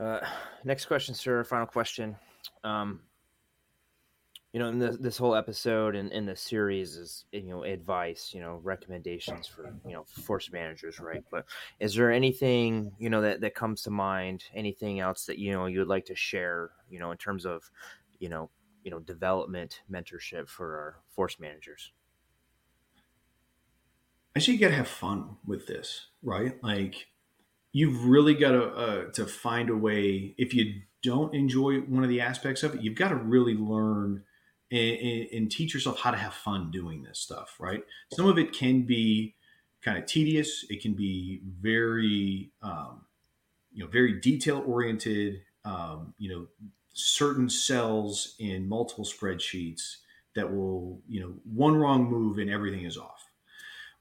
Uh, 0.00 0.20
next 0.64 0.86
question, 0.86 1.14
sir. 1.14 1.44
Final 1.44 1.66
question. 1.66 2.16
Um, 2.64 3.00
you 4.52 4.60
know, 4.60 4.68
in 4.68 4.78
this, 4.78 4.96
this 4.98 5.16
whole 5.16 5.34
episode 5.34 5.94
and 5.94 6.12
in 6.12 6.26
the 6.26 6.36
series 6.36 6.96
is, 6.96 7.24
you 7.32 7.44
know, 7.44 7.62
advice, 7.62 8.32
you 8.34 8.40
know, 8.40 8.60
recommendations 8.62 9.46
for, 9.46 9.74
you 9.86 9.92
know, 9.92 10.04
force 10.04 10.52
managers, 10.52 11.00
right? 11.00 11.24
But 11.30 11.46
is 11.80 11.94
there 11.94 12.12
anything, 12.12 12.92
you 12.98 13.08
know, 13.08 13.22
that, 13.22 13.40
that 13.40 13.54
comes 13.54 13.82
to 13.82 13.90
mind, 13.90 14.44
anything 14.54 15.00
else 15.00 15.24
that, 15.24 15.38
you 15.38 15.52
know, 15.52 15.66
you 15.66 15.78
would 15.78 15.88
like 15.88 16.04
to 16.06 16.14
share, 16.14 16.72
you 16.90 16.98
know, 16.98 17.12
in 17.12 17.16
terms 17.16 17.46
of, 17.46 17.70
you 18.18 18.28
know, 18.28 18.50
you 18.84 18.90
know 18.90 18.98
development 19.00 19.82
mentorship 19.90 20.48
for 20.48 20.76
our 20.76 20.96
force 21.08 21.38
managers 21.38 21.92
i 24.36 24.40
think 24.40 24.60
you 24.60 24.66
got 24.66 24.70
to 24.70 24.76
have 24.76 24.88
fun 24.88 25.36
with 25.46 25.66
this 25.66 26.08
right 26.22 26.62
like 26.62 27.06
you've 27.72 28.04
really 28.04 28.34
got 28.34 28.52
to 28.52 28.64
uh, 28.64 29.10
to 29.12 29.26
find 29.26 29.70
a 29.70 29.76
way 29.76 30.34
if 30.38 30.54
you 30.54 30.82
don't 31.02 31.34
enjoy 31.34 31.78
one 31.80 32.04
of 32.04 32.08
the 32.08 32.20
aspects 32.20 32.62
of 32.62 32.74
it 32.74 32.82
you've 32.82 32.96
got 32.96 33.08
to 33.08 33.16
really 33.16 33.54
learn 33.54 34.22
and, 34.70 35.28
and, 35.32 35.50
teach 35.50 35.74
yourself 35.74 36.00
how 36.00 36.10
to 36.10 36.16
have 36.16 36.32
fun 36.32 36.70
doing 36.70 37.02
this 37.02 37.18
stuff 37.18 37.56
right 37.58 37.82
some 38.12 38.26
of 38.26 38.38
it 38.38 38.52
can 38.52 38.82
be 38.82 39.34
kind 39.82 39.98
of 39.98 40.06
tedious 40.06 40.64
it 40.70 40.80
can 40.80 40.94
be 40.94 41.40
very 41.60 42.50
um, 42.62 43.02
you 43.72 43.84
know 43.84 43.90
very 43.90 44.20
detail 44.20 44.62
oriented 44.66 45.42
um, 45.64 46.14
you 46.18 46.30
know 46.30 46.46
certain 46.92 47.48
cells 47.48 48.34
in 48.38 48.68
multiple 48.68 49.04
spreadsheets 49.04 49.96
that 50.34 50.52
will, 50.52 51.00
you 51.08 51.20
know, 51.20 51.34
one 51.44 51.76
wrong 51.76 52.04
move 52.04 52.38
and 52.38 52.50
everything 52.50 52.84
is 52.84 52.96
off, 52.96 53.28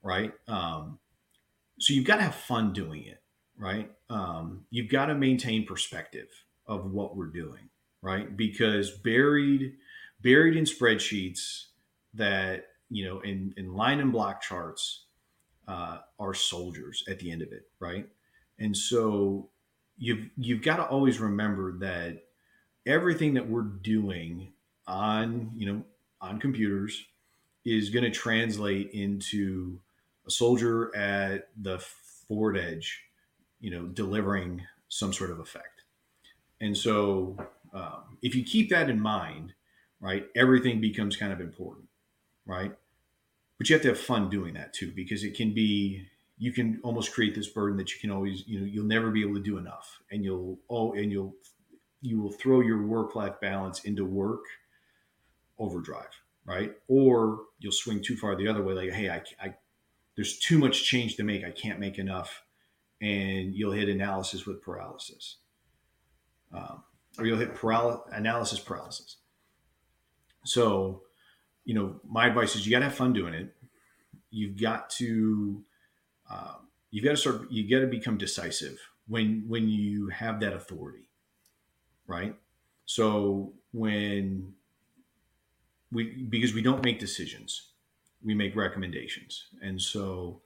right? 0.01 0.33
Um, 0.47 0.99
so 1.79 1.93
you've 1.93 2.05
got 2.05 2.17
to 2.17 2.23
have 2.23 2.35
fun 2.35 2.73
doing 2.73 3.03
it, 3.05 3.20
right? 3.61 3.89
Um, 4.09 4.65
you've 4.71 4.91
got 4.91 5.05
to 5.05 5.15
maintain 5.15 5.65
perspective 5.65 6.27
of 6.65 6.91
what 6.91 7.15
we're 7.15 7.27
doing, 7.27 7.69
right? 8.01 8.35
Because 8.35 8.89
buried, 8.89 9.75
buried 10.21 10.57
in 10.57 10.65
spreadsheets 10.65 11.67
that 12.15 12.65
you 12.89 13.05
know, 13.05 13.21
in 13.21 13.53
in 13.55 13.73
line 13.73 14.01
and 14.01 14.11
block 14.11 14.41
charts, 14.41 15.05
uh, 15.67 15.99
are 16.19 16.33
soldiers 16.33 17.05
at 17.07 17.19
the 17.19 17.31
end 17.31 17.41
of 17.41 17.53
it, 17.53 17.63
right? 17.79 18.07
And 18.59 18.75
so 18.75 19.49
you've 19.97 20.29
you've 20.35 20.61
got 20.61 20.75
to 20.77 20.85
always 20.85 21.19
remember 21.19 21.77
that 21.79 22.23
everything 22.85 23.35
that 23.35 23.47
we're 23.47 23.61
doing 23.61 24.51
on 24.87 25.51
you 25.55 25.71
know 25.71 25.83
on 26.19 26.39
computers 26.39 27.05
is 27.63 27.91
going 27.91 28.03
to 28.03 28.11
translate 28.11 28.91
into 28.91 29.79
a 30.27 30.31
soldier 30.31 30.93
at 30.95 31.49
the 31.61 31.79
forward 32.27 32.57
edge 32.57 33.03
you 33.61 33.71
know 33.71 33.85
delivering 33.85 34.63
some 34.89 35.13
sort 35.13 35.31
of 35.31 35.39
effect 35.39 35.83
and 36.59 36.75
so 36.75 37.37
um, 37.73 38.17
if 38.21 38.35
you 38.35 38.43
keep 38.43 38.69
that 38.69 38.89
in 38.89 38.99
mind 38.99 39.53
right 39.99 40.25
everything 40.35 40.81
becomes 40.81 41.15
kind 41.15 41.31
of 41.31 41.39
important 41.39 41.87
right 42.45 42.73
but 43.57 43.69
you 43.69 43.75
have 43.75 43.83
to 43.83 43.89
have 43.89 43.99
fun 43.99 44.29
doing 44.29 44.53
that 44.53 44.73
too 44.73 44.91
because 44.95 45.23
it 45.23 45.35
can 45.35 45.53
be 45.53 46.05
you 46.37 46.51
can 46.51 46.79
almost 46.83 47.13
create 47.13 47.35
this 47.35 47.47
burden 47.47 47.77
that 47.77 47.93
you 47.93 47.99
can 47.99 48.11
always 48.11 48.43
you 48.47 48.59
know 48.59 48.65
you'll 48.65 48.85
never 48.85 49.11
be 49.11 49.21
able 49.21 49.35
to 49.35 49.41
do 49.41 49.57
enough 49.57 50.01
and 50.11 50.25
you'll 50.25 50.59
oh 50.69 50.91
and 50.93 51.11
you'll 51.11 51.33
you 52.01 52.19
will 52.19 52.31
throw 52.31 52.61
your 52.61 52.85
work 52.85 53.15
life 53.15 53.39
balance 53.39 53.83
into 53.83 54.03
work 54.03 54.43
overdrive, 55.59 56.09
right? 56.45 56.73
Or 56.87 57.41
you'll 57.59 57.71
swing 57.71 58.01
too 58.01 58.17
far 58.17 58.35
the 58.35 58.47
other 58.47 58.63
way, 58.63 58.73
like, 58.73 58.91
hey, 58.91 59.09
I, 59.09 59.21
I 59.39 59.55
there's 60.15 60.37
too 60.39 60.57
much 60.57 60.83
change 60.83 61.15
to 61.15 61.23
make. 61.23 61.45
I 61.45 61.51
can't 61.51 61.79
make 61.79 61.97
enough, 61.97 62.43
and 63.01 63.55
you'll 63.55 63.71
hit 63.71 63.89
analysis 63.89 64.45
with 64.45 64.61
paralysis, 64.61 65.37
um, 66.53 66.83
or 67.17 67.25
you'll 67.25 67.39
hit 67.39 67.55
paral- 67.55 68.03
analysis 68.11 68.59
paralysis. 68.59 69.17
So, 70.45 71.03
you 71.65 71.73
know, 71.73 71.99
my 72.07 72.27
advice 72.27 72.55
is 72.55 72.65
you 72.65 72.71
got 72.71 72.79
to 72.79 72.85
have 72.85 72.95
fun 72.95 73.13
doing 73.13 73.33
it. 73.33 73.53
You've 74.29 74.59
got 74.59 74.89
to, 74.91 75.63
um, 76.29 76.67
you've 76.91 77.03
got 77.03 77.11
to 77.11 77.17
start. 77.17 77.51
You 77.51 77.69
got 77.69 77.81
to 77.81 77.87
become 77.87 78.17
decisive 78.17 78.79
when 79.07 79.43
when 79.47 79.67
you 79.67 80.07
have 80.07 80.39
that 80.39 80.53
authority 80.53 81.09
right? 82.11 82.35
So 82.85 83.53
when 83.71 84.53
we 85.91 86.25
because 86.29 86.53
we 86.53 86.61
don't 86.61 86.83
make 86.83 86.99
decisions, 86.99 87.71
we 88.23 88.35
make 88.35 88.55
recommendations, 88.55 89.45
and 89.61 89.81
so 89.81 90.41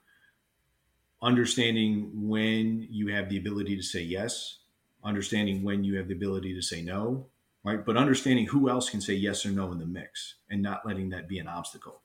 understanding 1.25 2.11
when 2.13 2.87
you 2.89 3.07
have 3.07 3.29
the 3.29 3.37
ability 3.37 3.75
to 3.75 3.81
say 3.81 4.01
yes, 4.01 4.59
understanding 5.03 5.63
when 5.63 5.83
you 5.83 5.97
have 5.97 6.07
the 6.07 6.13
ability 6.13 6.53
to 6.53 6.61
say 6.61 6.83
no, 6.83 7.25
right? 7.63 7.83
But 7.83 7.97
understanding 7.97 8.45
who 8.45 8.69
else 8.69 8.89
can 8.91 9.01
say 9.01 9.15
yes 9.15 9.43
or 9.45 9.49
no 9.49 9.71
in 9.71 9.79
the 9.79 9.87
mix 9.87 10.35
and 10.51 10.61
not 10.61 10.85
letting 10.85 11.09
that 11.09 11.27
be 11.27 11.39
an 11.39 11.47
obstacle, 11.47 12.03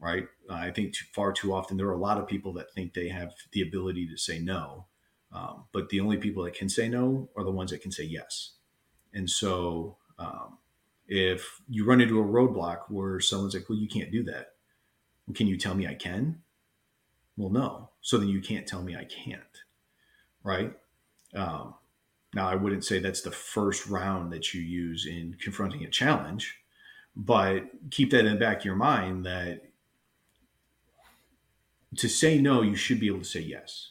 right? 0.00 0.26
I 0.50 0.72
think 0.72 0.94
too, 0.94 1.04
far 1.14 1.32
too 1.32 1.54
often 1.54 1.76
there 1.76 1.86
are 1.86 1.94
a 1.94 1.98
lot 1.98 2.18
of 2.18 2.26
people 2.26 2.52
that 2.54 2.74
think 2.74 2.94
they 2.94 3.08
have 3.08 3.32
the 3.52 3.62
ability 3.62 4.08
to 4.08 4.16
say 4.16 4.40
no, 4.40 4.86
um, 5.32 5.64
but 5.72 5.88
the 5.88 6.00
only 6.00 6.16
people 6.16 6.42
that 6.42 6.54
can 6.54 6.68
say 6.68 6.88
no 6.88 7.30
are 7.36 7.44
the 7.44 7.50
ones 7.52 7.70
that 7.70 7.80
can 7.80 7.92
say 7.92 8.04
yes. 8.04 8.54
And 9.14 9.30
so 9.30 9.98
um, 10.18 10.58
if 11.06 11.60
you 11.68 11.84
run 11.84 12.00
into 12.00 12.18
a 12.18 12.24
roadblock 12.24 12.82
where 12.88 13.20
someone's 13.20 13.54
like, 13.54 13.68
well, 13.68 13.78
you 13.78 13.88
can't 13.88 14.10
do 14.10 14.24
that. 14.24 14.54
Can 15.34 15.46
you 15.46 15.56
tell 15.56 15.74
me 15.74 15.86
I 15.86 15.94
can? 15.94 16.42
Well, 17.36 17.50
no. 17.50 17.90
So 18.00 18.18
then 18.18 18.28
you 18.28 18.40
can't 18.40 18.66
tell 18.66 18.82
me 18.82 18.96
I 18.96 19.04
can't, 19.04 19.42
right? 20.42 20.72
Um, 21.34 21.74
now, 22.34 22.48
I 22.48 22.54
wouldn't 22.54 22.84
say 22.84 22.98
that's 22.98 23.20
the 23.20 23.30
first 23.30 23.86
round 23.86 24.32
that 24.32 24.54
you 24.54 24.62
use 24.62 25.06
in 25.06 25.36
confronting 25.40 25.84
a 25.84 25.90
challenge, 25.90 26.58
but 27.14 27.64
keep 27.90 28.10
that 28.10 28.24
in 28.24 28.32
the 28.32 28.38
back 28.38 28.60
of 28.60 28.64
your 28.64 28.76
mind 28.76 29.26
that 29.26 29.62
to 31.96 32.08
say 32.08 32.40
no, 32.40 32.62
you 32.62 32.74
should 32.74 33.00
be 33.00 33.08
able 33.08 33.18
to 33.18 33.24
say 33.24 33.40
yes. 33.40 33.90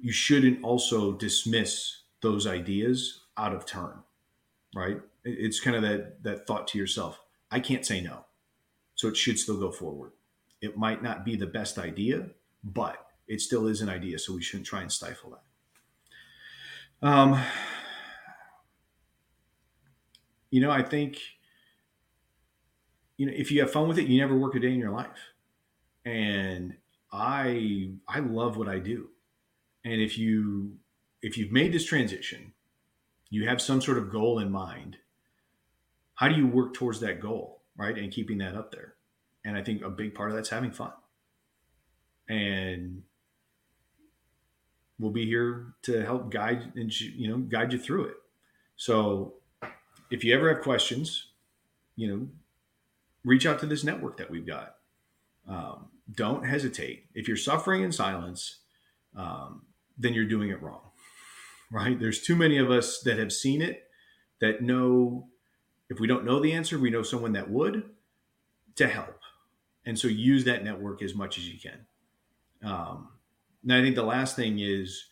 You 0.00 0.12
shouldn't 0.12 0.64
also 0.64 1.12
dismiss 1.12 2.02
those 2.20 2.46
ideas 2.46 3.20
out 3.36 3.54
of 3.54 3.66
turn, 3.66 4.02
right? 4.74 5.00
It's 5.24 5.60
kind 5.60 5.76
of 5.76 5.82
that 5.82 6.22
that 6.24 6.46
thought 6.46 6.68
to 6.68 6.78
yourself, 6.78 7.20
I 7.50 7.60
can't 7.60 7.86
say 7.86 8.00
no. 8.00 8.24
So 8.94 9.08
it 9.08 9.16
should 9.16 9.38
still 9.38 9.58
go 9.58 9.70
forward. 9.70 10.12
It 10.60 10.76
might 10.76 11.02
not 11.02 11.24
be 11.24 11.36
the 11.36 11.46
best 11.46 11.78
idea, 11.78 12.30
but 12.62 12.96
it 13.28 13.40
still 13.40 13.66
is 13.66 13.80
an 13.80 13.88
idea, 13.88 14.18
so 14.18 14.34
we 14.34 14.42
shouldn't 14.42 14.66
try 14.66 14.80
and 14.82 14.92
stifle 14.92 15.30
that. 15.30 17.06
Um, 17.06 17.42
you 20.50 20.60
know, 20.60 20.70
I 20.70 20.82
think, 20.82 21.18
you 23.16 23.26
know, 23.26 23.32
if 23.34 23.50
you 23.50 23.60
have 23.60 23.70
fun 23.70 23.88
with 23.88 23.98
it, 23.98 24.06
you 24.06 24.20
never 24.20 24.36
work 24.36 24.54
a 24.54 24.60
day 24.60 24.72
in 24.72 24.78
your 24.78 24.92
life. 24.92 25.32
And 26.04 26.76
I, 27.12 27.92
I 28.08 28.20
love 28.20 28.56
what 28.56 28.68
I 28.68 28.78
do. 28.78 29.08
And 29.84 30.00
if 30.00 30.16
you, 30.18 30.76
if 31.22 31.36
you've 31.36 31.52
made 31.52 31.72
this 31.72 31.84
transition, 31.84 32.52
you 33.28 33.48
have 33.48 33.60
some 33.60 33.80
sort 33.80 33.98
of 33.98 34.10
goal 34.10 34.38
in 34.38 34.50
mind. 34.50 34.98
How 36.14 36.28
do 36.28 36.36
you 36.36 36.46
work 36.46 36.74
towards 36.74 37.00
that 37.00 37.20
goal, 37.20 37.62
right? 37.76 37.96
And 37.96 38.12
keeping 38.12 38.38
that 38.38 38.54
up 38.54 38.70
there. 38.70 38.94
And 39.44 39.56
I 39.56 39.62
think 39.62 39.82
a 39.82 39.90
big 39.90 40.14
part 40.14 40.30
of 40.30 40.36
that's 40.36 40.48
having 40.48 40.70
fun. 40.72 40.92
And 42.28 43.02
we'll 44.98 45.12
be 45.12 45.26
here 45.26 45.74
to 45.82 46.04
help 46.04 46.30
guide 46.30 46.72
and 46.74 47.00
you 47.00 47.28
know 47.28 47.38
guide 47.38 47.72
you 47.72 47.78
through 47.78 48.06
it. 48.06 48.16
So 48.76 49.34
if 50.10 50.24
you 50.24 50.34
ever 50.34 50.52
have 50.52 50.62
questions, 50.62 51.28
you 51.96 52.08
know, 52.08 52.28
reach 53.24 53.46
out 53.46 53.58
to 53.60 53.66
this 53.66 53.84
network 53.84 54.16
that 54.18 54.30
we've 54.30 54.46
got. 54.46 54.76
Um, 55.48 55.88
don't 56.12 56.46
hesitate. 56.46 57.06
If 57.14 57.26
you're 57.28 57.36
suffering 57.36 57.82
in 57.82 57.92
silence, 57.92 58.60
um, 59.16 59.62
then 59.98 60.14
you're 60.14 60.24
doing 60.24 60.50
it 60.50 60.62
wrong, 60.62 60.90
right? 61.70 61.98
There's 61.98 62.22
too 62.22 62.36
many 62.36 62.58
of 62.58 62.70
us 62.70 63.00
that 63.00 63.18
have 63.18 63.32
seen 63.32 63.62
it 63.62 63.84
that 64.40 64.62
know 64.62 65.28
if 65.88 66.00
we 66.00 66.06
don't 66.06 66.24
know 66.24 66.40
the 66.40 66.52
answer, 66.52 66.78
we 66.78 66.90
know 66.90 67.02
someone 67.02 67.32
that 67.32 67.50
would 67.50 67.90
to 68.76 68.88
help. 68.88 69.20
And 69.84 69.98
so 69.98 70.08
use 70.08 70.44
that 70.44 70.64
network 70.64 71.02
as 71.02 71.14
much 71.14 71.38
as 71.38 71.48
you 71.48 71.58
can. 71.58 71.86
Um, 72.64 73.08
and 73.62 73.72
I 73.72 73.82
think 73.82 73.96
the 73.96 74.02
last 74.02 74.36
thing 74.36 74.58
is 74.58 75.06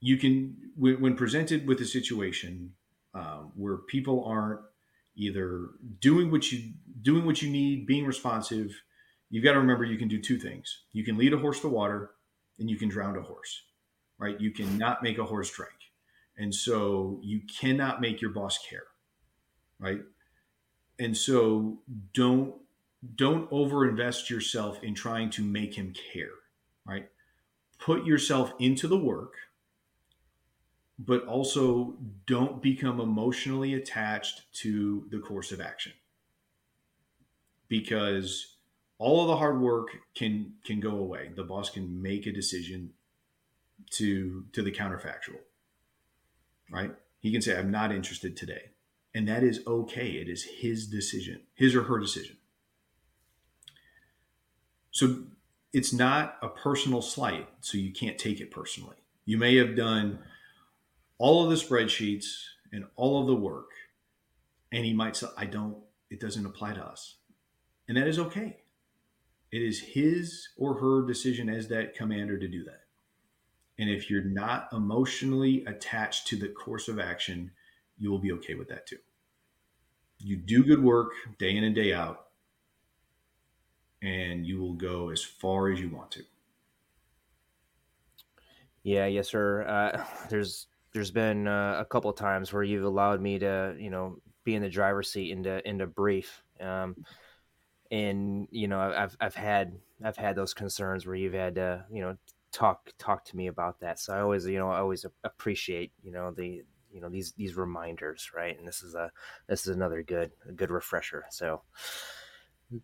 you 0.00 0.16
can, 0.16 0.56
when, 0.76 1.00
when 1.00 1.16
presented 1.16 1.66
with 1.66 1.80
a 1.80 1.84
situation, 1.84 2.72
um, 3.14 3.52
where 3.54 3.78
people 3.78 4.24
aren't 4.24 4.60
either 5.16 5.70
doing 6.00 6.30
what 6.30 6.52
you 6.52 6.72
doing 7.00 7.24
what 7.24 7.40
you 7.40 7.50
need, 7.50 7.86
being 7.86 8.04
responsive. 8.04 8.82
You've 9.30 9.44
got 9.44 9.52
to 9.52 9.58
remember 9.58 9.84
you 9.84 9.98
can 9.98 10.08
do 10.08 10.20
two 10.20 10.38
things. 10.38 10.84
You 10.92 11.04
can 11.04 11.16
lead 11.16 11.32
a 11.32 11.38
horse 11.38 11.60
to 11.60 11.68
water, 11.68 12.10
and 12.58 12.70
you 12.70 12.76
can 12.76 12.88
drown 12.88 13.16
a 13.16 13.22
horse. 13.22 13.62
Right? 14.18 14.40
You 14.40 14.50
cannot 14.50 15.02
make 15.02 15.18
a 15.18 15.24
horse 15.24 15.50
drink, 15.50 15.72
and 16.36 16.54
so 16.54 17.20
you 17.22 17.40
cannot 17.60 18.00
make 18.00 18.20
your 18.20 18.30
boss 18.30 18.58
care. 18.68 18.84
Right? 19.78 20.00
And 20.98 21.16
so 21.16 21.78
don't 22.14 22.54
don't 23.14 23.50
overinvest 23.50 24.30
yourself 24.30 24.82
in 24.82 24.94
trying 24.94 25.30
to 25.30 25.42
make 25.42 25.74
him 25.74 25.94
care. 26.12 26.30
Right? 26.86 27.08
Put 27.78 28.06
yourself 28.06 28.52
into 28.58 28.88
the 28.88 28.98
work 28.98 29.34
but 30.98 31.26
also 31.26 31.94
don't 32.26 32.62
become 32.62 33.00
emotionally 33.00 33.74
attached 33.74 34.50
to 34.50 35.06
the 35.10 35.18
course 35.18 35.52
of 35.52 35.60
action. 35.60 35.92
Because 37.68 38.56
all 38.98 39.20
of 39.20 39.28
the 39.28 39.36
hard 39.36 39.60
work 39.60 39.88
can 40.14 40.54
can 40.64 40.80
go 40.80 40.92
away. 40.92 41.32
The 41.34 41.44
boss 41.44 41.68
can 41.68 42.00
make 42.00 42.26
a 42.26 42.32
decision 42.32 42.92
to 43.90 44.46
to 44.52 44.62
the 44.62 44.72
counterfactual 44.72 45.40
right? 46.70 46.92
He 47.20 47.32
can 47.32 47.42
say 47.42 47.56
i'm 47.58 47.70
not 47.70 47.92
interested 47.92 48.36
today. 48.36 48.70
And 49.14 49.26
that 49.28 49.42
is 49.42 49.60
okay. 49.66 50.08
It 50.08 50.28
is 50.28 50.44
his 50.44 50.86
decision 50.86 51.42
his 51.54 51.74
or 51.74 51.84
her 51.84 51.98
decision 51.98 52.36
so 54.96 55.24
it's 55.72 55.92
not 55.92 56.36
a 56.42 56.48
personal 56.48 57.02
slight 57.02 57.48
so 57.60 57.76
you 57.76 57.92
can't 57.92 58.18
take 58.18 58.40
it 58.40 58.50
personally 58.50 58.96
you 59.24 59.36
may 59.36 59.56
have 59.56 59.76
done 59.76 60.20
all 61.18 61.42
of 61.42 61.50
the 61.50 61.56
spreadsheets 61.56 62.26
and 62.72 62.84
all 62.96 63.20
of 63.20 63.26
the 63.26 63.34
work. 63.34 63.70
And 64.72 64.84
he 64.84 64.92
might 64.92 65.16
say, 65.16 65.28
I 65.36 65.46
don't, 65.46 65.76
it 66.10 66.20
doesn't 66.20 66.46
apply 66.46 66.74
to 66.74 66.84
us. 66.84 67.16
And 67.88 67.96
that 67.96 68.08
is 68.08 68.18
okay. 68.18 68.58
It 69.52 69.62
is 69.62 69.80
his 69.80 70.48
or 70.56 70.74
her 70.74 71.06
decision 71.06 71.48
as 71.48 71.68
that 71.68 71.94
commander 71.94 72.38
to 72.38 72.48
do 72.48 72.64
that. 72.64 72.82
And 73.78 73.90
if 73.90 74.10
you're 74.10 74.24
not 74.24 74.68
emotionally 74.72 75.64
attached 75.66 76.26
to 76.28 76.36
the 76.36 76.48
course 76.48 76.88
of 76.88 76.98
action, 76.98 77.52
you 77.98 78.10
will 78.10 78.18
be 78.18 78.32
okay 78.32 78.54
with 78.54 78.68
that 78.68 78.86
too. 78.86 78.98
You 80.18 80.36
do 80.36 80.64
good 80.64 80.82
work 80.82 81.12
day 81.38 81.56
in 81.56 81.64
and 81.64 81.74
day 81.74 81.92
out, 81.92 82.25
and 84.02 84.46
you 84.46 84.60
will 84.60 84.74
go 84.74 85.10
as 85.10 85.22
far 85.22 85.70
as 85.70 85.80
you 85.80 85.90
want 85.90 86.10
to. 86.12 86.24
Yeah, 88.82 89.06
yes, 89.06 89.28
sir. 89.28 89.62
Uh, 89.62 90.04
there's 90.30 90.68
there's 90.92 91.10
been 91.10 91.46
uh, 91.46 91.78
a 91.80 91.84
couple 91.84 92.12
times 92.12 92.52
where 92.52 92.62
you've 92.62 92.84
allowed 92.84 93.20
me 93.20 93.38
to, 93.40 93.76
you 93.78 93.90
know, 93.90 94.18
be 94.44 94.54
in 94.54 94.62
the 94.62 94.68
driver's 94.68 95.10
seat 95.10 95.30
into 95.32 95.66
into 95.68 95.86
brief. 95.86 96.42
Um, 96.60 96.96
and 97.90 98.48
you 98.50 98.68
know, 98.68 98.80
I've 98.80 99.16
I've 99.20 99.34
had 99.34 99.78
I've 100.04 100.16
had 100.16 100.36
those 100.36 100.54
concerns 100.54 101.06
where 101.06 101.16
you've 101.16 101.34
had 101.34 101.56
to, 101.56 101.84
you 101.90 102.02
know, 102.02 102.16
talk 102.52 102.90
talk 102.98 103.24
to 103.26 103.36
me 103.36 103.48
about 103.48 103.80
that. 103.80 103.98
So 103.98 104.14
I 104.14 104.20
always, 104.20 104.46
you 104.46 104.58
know, 104.58 104.70
I 104.70 104.78
always 104.78 105.04
appreciate, 105.24 105.92
you 106.02 106.12
know, 106.12 106.30
the 106.30 106.62
you 106.90 107.00
know 107.00 107.08
these 107.08 107.32
these 107.32 107.56
reminders, 107.56 108.30
right? 108.34 108.56
And 108.58 108.66
this 108.66 108.82
is 108.82 108.94
a 108.94 109.10
this 109.48 109.66
is 109.66 109.74
another 109.74 110.02
good 110.02 110.32
a 110.48 110.52
good 110.52 110.70
refresher. 110.70 111.26
So 111.30 111.62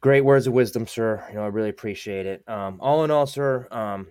great 0.01 0.25
words 0.25 0.47
of 0.47 0.53
wisdom, 0.53 0.87
sir. 0.87 1.25
You 1.29 1.37
know, 1.37 1.45
I 1.45 1.49
really 1.49 1.71
appreciate 1.71 2.27
it. 2.27 2.49
Um, 2.49 2.79
all 2.81 3.05
in 3.05 3.11
all, 3.11 3.27
sir, 3.27 3.68
um, 3.71 4.09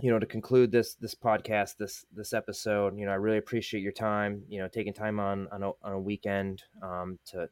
you 0.00 0.10
know 0.10 0.18
to 0.18 0.26
conclude 0.26 0.72
this 0.72 0.94
this 0.94 1.14
podcast 1.14 1.76
this 1.76 2.06
this 2.14 2.32
episode 2.32 2.96
you 2.98 3.04
know 3.04 3.12
i 3.12 3.16
really 3.16 3.36
appreciate 3.36 3.82
your 3.82 3.92
time 3.92 4.42
you 4.48 4.58
know 4.58 4.68
taking 4.68 4.92
time 4.92 5.20
on 5.20 5.46
on 5.52 5.62
a, 5.62 5.70
on 5.82 5.92
a 5.92 6.00
weekend 6.00 6.62
um, 6.82 7.18
to 7.26 7.48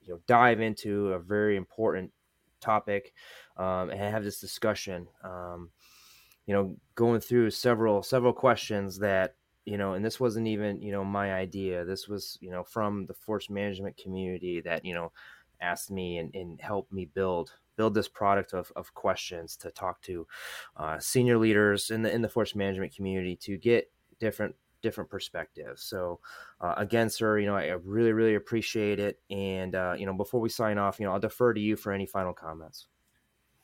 you 0.00 0.12
know 0.12 0.20
dive 0.26 0.60
into 0.60 1.12
a 1.12 1.18
very 1.18 1.56
important 1.56 2.10
topic 2.60 3.12
um, 3.58 3.90
and 3.90 4.00
have 4.00 4.24
this 4.24 4.40
discussion 4.40 5.06
um, 5.22 5.70
you 6.46 6.54
know 6.54 6.74
going 6.94 7.20
through 7.20 7.50
several 7.50 8.02
several 8.02 8.32
questions 8.32 8.98
that 8.98 9.34
you 9.66 9.76
know 9.76 9.92
and 9.92 10.04
this 10.04 10.18
wasn't 10.18 10.46
even 10.46 10.80
you 10.80 10.92
know 10.92 11.04
my 11.04 11.34
idea 11.34 11.84
this 11.84 12.08
was 12.08 12.38
you 12.40 12.50
know 12.50 12.64
from 12.64 13.04
the 13.04 13.14
force 13.14 13.50
management 13.50 13.96
community 13.98 14.62
that 14.62 14.82
you 14.82 14.94
know 14.94 15.12
asked 15.60 15.90
me 15.90 16.18
and, 16.18 16.34
and 16.34 16.60
helped 16.60 16.92
me 16.92 17.04
build 17.04 17.52
build 17.76 17.94
this 17.94 18.08
product 18.08 18.54
of, 18.54 18.72
of 18.74 18.94
questions 18.94 19.56
to 19.56 19.70
talk 19.70 20.00
to 20.02 20.26
uh, 20.76 20.98
senior 20.98 21.38
leaders 21.38 21.90
in 21.90 22.02
the 22.02 22.12
in 22.12 22.22
the 22.22 22.28
force 22.28 22.54
management 22.54 22.94
community 22.94 23.36
to 23.36 23.56
get 23.56 23.90
different 24.18 24.54
different 24.82 25.10
perspectives. 25.10 25.82
So 25.82 26.20
uh, 26.60 26.74
again, 26.76 27.10
sir, 27.10 27.38
you 27.38 27.46
know 27.46 27.56
I 27.56 27.66
really 27.84 28.12
really 28.12 28.34
appreciate 28.34 28.98
it. 28.98 29.20
And 29.30 29.74
uh, 29.74 29.94
you 29.98 30.06
know 30.06 30.14
before 30.14 30.40
we 30.40 30.48
sign 30.48 30.78
off, 30.78 30.98
you 30.98 31.06
know 31.06 31.12
I'll 31.12 31.20
defer 31.20 31.52
to 31.52 31.60
you 31.60 31.76
for 31.76 31.92
any 31.92 32.06
final 32.06 32.32
comments. 32.32 32.86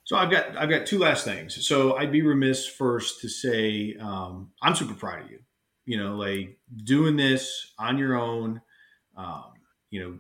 So 0.04 0.16
I've 0.16 0.30
got 0.30 0.56
I've 0.56 0.70
got 0.70 0.86
two 0.86 0.98
last 0.98 1.24
things. 1.24 1.66
So 1.66 1.96
I'd 1.96 2.12
be 2.12 2.22
remiss 2.22 2.66
first 2.66 3.20
to 3.20 3.28
say 3.28 3.96
um, 4.00 4.50
I'm 4.60 4.74
super 4.74 4.94
proud 4.94 5.24
of 5.24 5.30
you. 5.30 5.38
You 5.84 5.98
know, 5.98 6.16
like 6.16 6.58
doing 6.84 7.16
this 7.16 7.72
on 7.78 7.98
your 7.98 8.16
own. 8.16 8.60
Um, 9.16 9.52
you 9.90 10.00
know, 10.00 10.18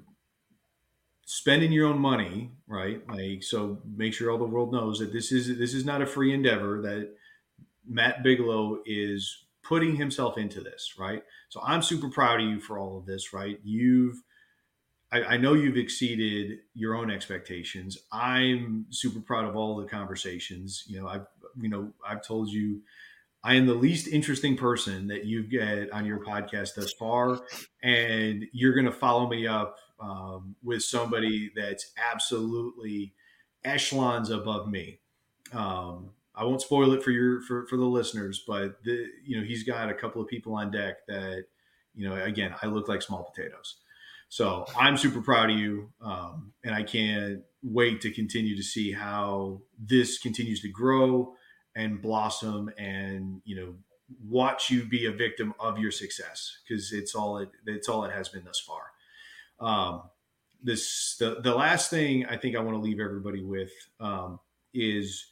spending 1.24 1.72
your 1.72 1.86
own 1.86 1.98
money, 1.98 2.52
right? 2.66 3.02
Like 3.08 3.42
so 3.42 3.78
make 3.96 4.14
sure 4.14 4.30
all 4.30 4.38
the 4.38 4.44
world 4.44 4.72
knows 4.72 4.98
that 4.98 5.12
this 5.12 5.32
is 5.32 5.58
this 5.58 5.74
is 5.74 5.84
not 5.84 6.02
a 6.02 6.06
free 6.06 6.32
endeavor 6.34 6.80
that 6.82 7.10
Matt 7.86 8.22
Bigelow 8.22 8.80
is 8.86 9.44
putting 9.62 9.96
himself 9.96 10.36
into 10.36 10.60
this, 10.60 10.94
right? 10.98 11.22
So 11.48 11.60
I'm 11.62 11.82
super 11.82 12.08
proud 12.08 12.40
of 12.40 12.46
you 12.48 12.60
for 12.60 12.78
all 12.78 12.98
of 12.98 13.06
this, 13.06 13.32
right? 13.32 13.58
You've 13.62 14.22
I, 15.12 15.22
I, 15.22 15.36
know 15.36 15.52
you've 15.52 15.76
exceeded 15.76 16.60
your 16.74 16.94
own 16.94 17.10
expectations. 17.10 17.98
I'm 18.10 18.86
super 18.88 19.20
proud 19.20 19.44
of 19.44 19.56
all 19.56 19.76
the 19.76 19.86
conversations. 19.86 20.84
You 20.86 21.00
know, 21.00 21.08
I've 21.08 21.26
you 21.60 21.68
know 21.68 21.92
I've 22.06 22.26
told 22.26 22.48
you 22.48 22.80
I 23.44 23.54
am 23.54 23.66
the 23.66 23.74
least 23.74 24.06
interesting 24.06 24.56
person 24.56 25.08
that 25.08 25.24
you 25.24 25.42
get 25.42 25.90
on 25.90 26.06
your 26.06 26.20
podcast 26.20 26.74
thus 26.76 26.92
far, 26.92 27.40
and 27.82 28.44
you're 28.52 28.74
going 28.74 28.86
to 28.86 28.92
follow 28.92 29.28
me 29.28 29.46
up 29.46 29.76
um, 30.00 30.54
with 30.62 30.82
somebody 30.82 31.50
that's 31.54 31.92
absolutely 31.96 33.14
echelons 33.64 34.30
above 34.30 34.68
me. 34.68 35.00
Um, 35.52 36.10
I 36.34 36.44
won't 36.44 36.62
spoil 36.62 36.92
it 36.92 37.02
for 37.02 37.10
your 37.10 37.40
for, 37.42 37.66
for 37.66 37.76
the 37.76 37.84
listeners, 37.84 38.42
but 38.46 38.82
the, 38.84 39.08
you 39.24 39.38
know 39.38 39.44
he's 39.44 39.64
got 39.64 39.90
a 39.90 39.94
couple 39.94 40.22
of 40.22 40.28
people 40.28 40.54
on 40.54 40.70
deck 40.70 41.06
that 41.08 41.44
you 41.94 42.08
know 42.08 42.14
again 42.22 42.54
I 42.62 42.66
look 42.66 42.88
like 42.88 43.02
small 43.02 43.30
potatoes. 43.34 43.76
So 44.28 44.64
I'm 44.78 44.96
super 44.96 45.20
proud 45.20 45.50
of 45.50 45.58
you, 45.58 45.90
um, 46.00 46.52
and 46.64 46.74
I 46.74 46.84
can't 46.84 47.42
wait 47.62 48.00
to 48.00 48.10
continue 48.10 48.56
to 48.56 48.62
see 48.62 48.92
how 48.92 49.60
this 49.78 50.18
continues 50.18 50.62
to 50.62 50.68
grow 50.68 51.34
and 51.76 52.00
blossom, 52.00 52.70
and 52.78 53.40
you 53.44 53.56
know 53.56 53.74
watch 54.28 54.70
you 54.70 54.84
be 54.84 55.06
a 55.06 55.12
victim 55.12 55.54
of 55.58 55.78
your 55.78 55.90
success 55.90 56.58
because 56.62 56.92
it's 56.92 57.14
all 57.14 57.38
it 57.38 57.50
it's 57.66 57.88
all 57.88 58.04
it 58.04 58.12
has 58.12 58.28
been 58.28 58.44
thus 58.44 58.60
far. 58.60 58.82
Um, 59.60 60.02
this 60.62 61.16
the 61.18 61.40
the 61.40 61.54
last 61.54 61.90
thing 61.90 62.26
I 62.26 62.36
think 62.36 62.56
I 62.56 62.60
want 62.60 62.76
to 62.76 62.80
leave 62.80 63.00
everybody 63.00 63.42
with 63.42 63.72
um, 64.00 64.40
is 64.74 65.26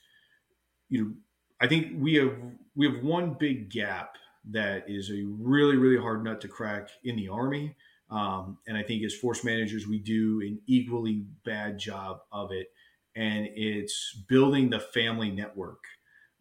you 0.89 1.05
know 1.05 1.13
I 1.61 1.67
think 1.67 1.93
we 1.97 2.15
have 2.15 2.37
we 2.75 2.87
have 2.87 3.03
one 3.03 3.37
big 3.39 3.71
gap 3.71 4.17
that 4.51 4.89
is 4.89 5.11
a 5.11 5.25
really 5.27 5.77
really 5.77 6.01
hard 6.01 6.25
nut 6.25 6.41
to 6.41 6.49
crack 6.49 6.89
in 7.05 7.17
the 7.17 7.29
army 7.29 7.77
um, 8.11 8.59
and 8.67 8.77
I 8.77 8.83
think 8.83 9.05
as 9.05 9.15
force 9.15 9.45
managers, 9.45 9.87
we 9.87 9.99
do 9.99 10.41
an 10.41 10.61
equally 10.67 11.25
bad 11.45 11.79
job 11.79 12.21
of 12.33 12.51
it. 12.51 12.69
And 13.15 13.49
it's 13.55 14.15
building 14.29 14.71
the 14.71 14.81
family 14.81 15.31
network 15.31 15.85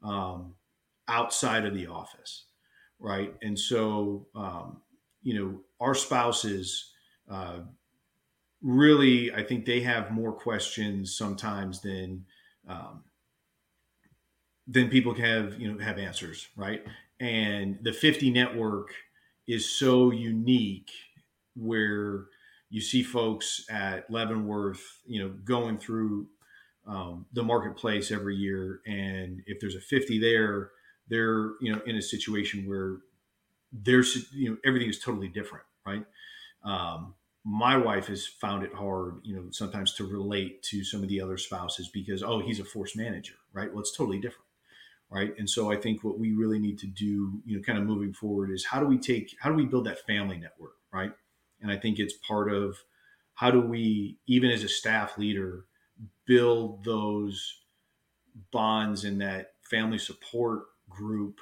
um, 0.03 0.55
outside 1.07 1.65
of 1.65 1.73
the 1.73 1.87
office, 1.87 2.45
right? 2.99 3.33
And 3.41 3.57
so, 3.57 4.27
um, 4.35 4.81
you 5.21 5.33
know, 5.33 5.59
our 5.79 5.95
spouses 5.95 6.91
uh, 7.29 7.59
really, 8.61 9.33
I 9.33 9.43
think 9.43 9.65
they 9.65 9.81
have 9.81 10.11
more 10.11 10.31
questions 10.31 11.15
sometimes 11.17 11.81
than 11.81 12.25
um, 12.67 13.03
than 14.67 14.89
people 14.89 15.15
have, 15.15 15.59
you 15.59 15.71
know, 15.71 15.83
have 15.83 15.97
answers, 15.97 16.47
right? 16.55 16.83
And 17.19 17.79
the 17.81 17.91
50 17.91 18.29
network 18.29 18.93
is 19.47 19.71
so 19.71 20.11
unique 20.11 20.91
where 21.55 22.27
you 22.69 22.79
see 22.79 23.01
folks 23.01 23.65
at 23.69 24.09
Leavenworth, 24.11 25.01
you 25.07 25.23
know, 25.23 25.33
going 25.43 25.79
through 25.79 26.27
um, 26.89 27.25
the 27.33 27.43
marketplace 27.43 28.11
every 28.11 28.35
year, 28.35 28.81
and 28.85 29.41
if 29.45 29.59
there's 29.59 29.75
a 29.75 29.81
50 29.81 30.19
there, 30.19 30.71
they're 31.07 31.51
you 31.61 31.71
know 31.71 31.81
in 31.85 31.95
a 31.95 32.01
situation 32.01 32.67
where 32.67 32.97
there's 33.71 34.31
you 34.33 34.49
know 34.49 34.57
everything 34.65 34.89
is 34.89 34.99
totally 34.99 35.29
different, 35.29 35.65
right? 35.85 36.05
Um, 36.63 37.13
my 37.45 37.77
wife 37.77 38.07
has 38.07 38.27
found 38.27 38.63
it 38.63 38.73
hard, 38.73 39.21
you 39.23 39.35
know, 39.35 39.45
sometimes 39.51 39.93
to 39.93 40.05
relate 40.05 40.61
to 40.63 40.83
some 40.83 41.01
of 41.01 41.09
the 41.09 41.21
other 41.21 41.37
spouses 41.37 41.87
because 41.87 42.21
oh, 42.21 42.39
he's 42.39 42.59
a 42.59 42.65
force 42.65 42.95
manager, 42.95 43.35
right? 43.53 43.71
Well, 43.71 43.79
it's 43.79 43.95
totally 43.95 44.19
different 44.19 44.45
right 45.11 45.33
and 45.39 45.49
so 45.49 45.71
i 45.71 45.75
think 45.75 46.03
what 46.03 46.19
we 46.19 46.33
really 46.33 46.59
need 46.59 46.77
to 46.77 46.85
do 46.85 47.41
you 47.43 47.57
know 47.57 47.63
kind 47.63 47.79
of 47.79 47.83
moving 47.83 48.13
forward 48.13 48.51
is 48.51 48.63
how 48.63 48.79
do 48.79 48.85
we 48.85 48.95
take 48.95 49.35
how 49.39 49.49
do 49.49 49.55
we 49.55 49.65
build 49.65 49.83
that 49.87 49.97
family 50.05 50.37
network 50.37 50.75
right 50.93 51.13
and 51.61 51.71
I 51.71 51.77
think 51.77 51.99
it's 51.99 52.13
part 52.13 52.51
of 52.51 52.77
how 53.35 53.51
do 53.51 53.61
we, 53.61 54.17
even 54.27 54.49
as 54.49 54.63
a 54.63 54.69
staff 54.69 55.17
leader, 55.17 55.65
build 56.25 56.83
those 56.83 57.61
bonds 58.51 59.03
in 59.03 59.17
that 59.19 59.53
family 59.69 59.97
support 59.97 60.63
group 60.89 61.39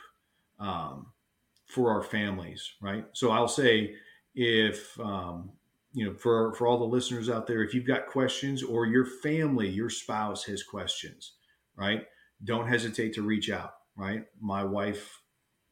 um, 0.59 1.07
for 1.65 1.91
our 1.91 2.03
families, 2.03 2.71
right? 2.81 3.05
So 3.13 3.31
I'll 3.31 3.47
say 3.47 3.95
if, 4.35 4.99
um, 4.99 5.51
you 5.93 6.05
know, 6.05 6.13
for, 6.13 6.53
for 6.55 6.67
all 6.67 6.77
the 6.77 6.85
listeners 6.85 7.29
out 7.29 7.47
there, 7.47 7.63
if 7.63 7.73
you've 7.73 7.87
got 7.87 8.07
questions 8.07 8.63
or 8.63 8.85
your 8.85 9.05
family, 9.05 9.67
your 9.69 9.89
spouse 9.89 10.43
has 10.45 10.63
questions, 10.63 11.33
right? 11.75 12.05
Don't 12.43 12.67
hesitate 12.67 13.13
to 13.13 13.21
reach 13.21 13.49
out, 13.49 13.73
right? 13.95 14.25
My 14.39 14.63
wife 14.63 15.21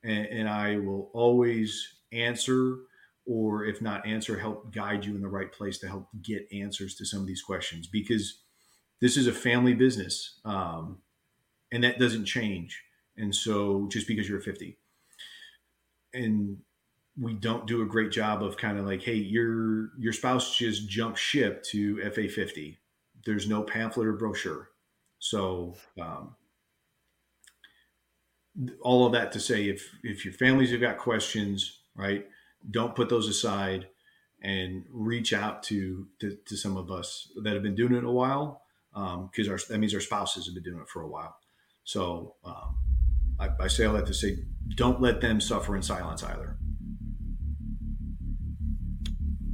and, 0.03 0.25
and 0.27 0.49
I 0.49 0.77
will 0.77 1.09
always 1.13 1.95
answer 2.11 2.77
or 3.25 3.65
if 3.65 3.81
not 3.81 4.05
answer, 4.05 4.37
help 4.37 4.71
guide 4.71 5.03
you 5.03 5.15
in 5.15 5.21
the 5.21 5.27
right 5.27 5.51
place 5.51 5.79
to 5.79 5.87
help 5.87 6.07
get 6.21 6.47
answers 6.53 6.95
to 6.95 7.05
some 7.05 7.21
of 7.21 7.27
these 7.27 7.41
questions 7.41 7.87
because 7.87 8.43
this 9.01 9.17
is 9.17 9.27
a 9.27 9.33
family 9.33 9.73
business 9.73 10.39
um, 10.45 10.99
and 11.71 11.83
that 11.83 11.99
doesn't 11.99 12.25
change. 12.25 12.83
And 13.17 13.33
so 13.33 13.87
just 13.89 14.07
because 14.07 14.27
you're 14.27 14.41
50 14.41 14.77
and 16.13 16.57
we 17.19 17.33
don't 17.33 17.67
do 17.67 17.81
a 17.81 17.85
great 17.85 18.11
job 18.11 18.43
of 18.43 18.57
kind 18.57 18.77
of 18.77 18.85
like, 18.85 19.03
hey, 19.03 19.15
your 19.15 19.91
your 19.97 20.13
spouse 20.13 20.55
just 20.57 20.89
jumped 20.89 21.19
ship 21.19 21.63
to 21.63 22.09
FA 22.11 22.27
50. 22.27 22.77
There's 23.25 23.47
no 23.47 23.63
pamphlet 23.63 24.07
or 24.07 24.13
brochure. 24.13 24.69
So 25.19 25.75
um, 25.99 26.35
all 28.81 29.05
of 29.05 29.13
that 29.13 29.31
to 29.33 29.39
say, 29.39 29.69
if 29.69 29.89
if 30.03 30.25
your 30.25 30.33
families 30.33 30.71
have 30.71 30.81
got 30.81 30.97
questions, 30.97 31.79
right, 31.95 32.25
don't 32.69 32.95
put 32.95 33.09
those 33.09 33.29
aside 33.29 33.87
and 34.41 34.85
reach 34.91 35.33
out 35.33 35.63
to, 35.63 36.07
to, 36.19 36.37
to 36.45 36.55
some 36.55 36.77
of 36.77 36.91
us 36.91 37.31
that 37.41 37.53
have 37.53 37.63
been 37.63 37.73
doing 37.73 37.95
it 37.95 38.03
a 38.03 38.11
while 38.11 38.61
because 38.95 39.47
um, 39.49 39.59
that 39.69 39.77
means 39.77 39.93
our 39.93 39.99
spouses 39.99 40.45
have 40.45 40.55
been 40.55 40.63
doing 40.63 40.81
it 40.81 40.87
for 40.87 41.01
a 41.01 41.07
while. 41.07 41.35
So 41.83 42.35
um, 42.45 42.77
I, 43.39 43.49
I, 43.59 43.67
say 43.67 43.85
all 43.85 43.93
that 43.93 44.07
to 44.07 44.13
say, 44.13 44.37
don't 44.75 45.01
let 45.01 45.21
them 45.21 45.41
suffer 45.41 45.75
in 45.75 45.81
silence 45.81 46.23
either. 46.23 46.57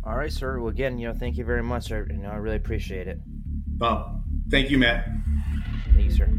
All 0.05 0.15
right, 0.15 0.31
sir. 0.31 0.59
Well, 0.59 0.69
again, 0.69 0.97
you 0.97 1.07
know, 1.07 1.13
thank 1.13 1.37
you 1.37 1.43
very 1.43 1.63
much. 1.63 1.91
I, 1.91 1.97
you 1.97 2.19
know, 2.21 2.29
I 2.29 2.35
really 2.35 2.55
appreciate 2.55 3.07
it. 3.07 3.19
Well, 3.77 4.23
thank 4.49 4.69
you, 4.69 4.77
Matt. 4.77 5.07
Thank 5.93 6.05
you, 6.05 6.11
sir. 6.11 6.29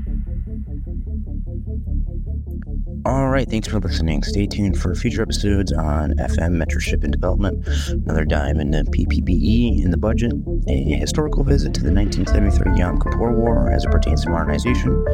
All 3.05 3.29
right, 3.29 3.51
thanks 3.51 3.67
for 3.67 3.81
listening. 3.81 4.23
Stay 4.23 4.47
tuned 4.47 4.79
for 4.79 4.95
future 4.95 5.23
episodes 5.23 5.73
on 5.73 6.13
FM 6.19 6.63
mentorship 6.63 7.03
and 7.03 7.13
development, 7.13 7.67
another 7.89 8.25
dive 8.25 8.59
into 8.59 8.85
PPBE 8.85 9.83
in 9.83 9.91
the 9.91 9.97
budget, 9.97 10.33
a 10.69 10.95
historical 10.95 11.43
visit 11.43 11.75
to 11.75 11.83
the 11.83 11.93
1973 11.93 12.79
Yom 12.79 13.01
Kippur 13.01 13.33
War 13.33 13.73
as 13.73 13.85
it 13.85 13.91
pertains 13.91 14.23
to 14.23 14.31
modernization, 14.31 15.05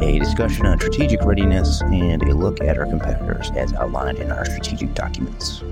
a 0.00 0.18
discussion 0.18 0.64
on 0.64 0.78
strategic 0.78 1.22
readiness, 1.24 1.82
and 1.82 2.22
a 2.22 2.34
look 2.34 2.62
at 2.62 2.78
our 2.78 2.86
competitors 2.86 3.50
as 3.54 3.70
outlined 3.74 4.18
in 4.18 4.32
our 4.32 4.46
strategic 4.46 4.94
documents. 4.94 5.62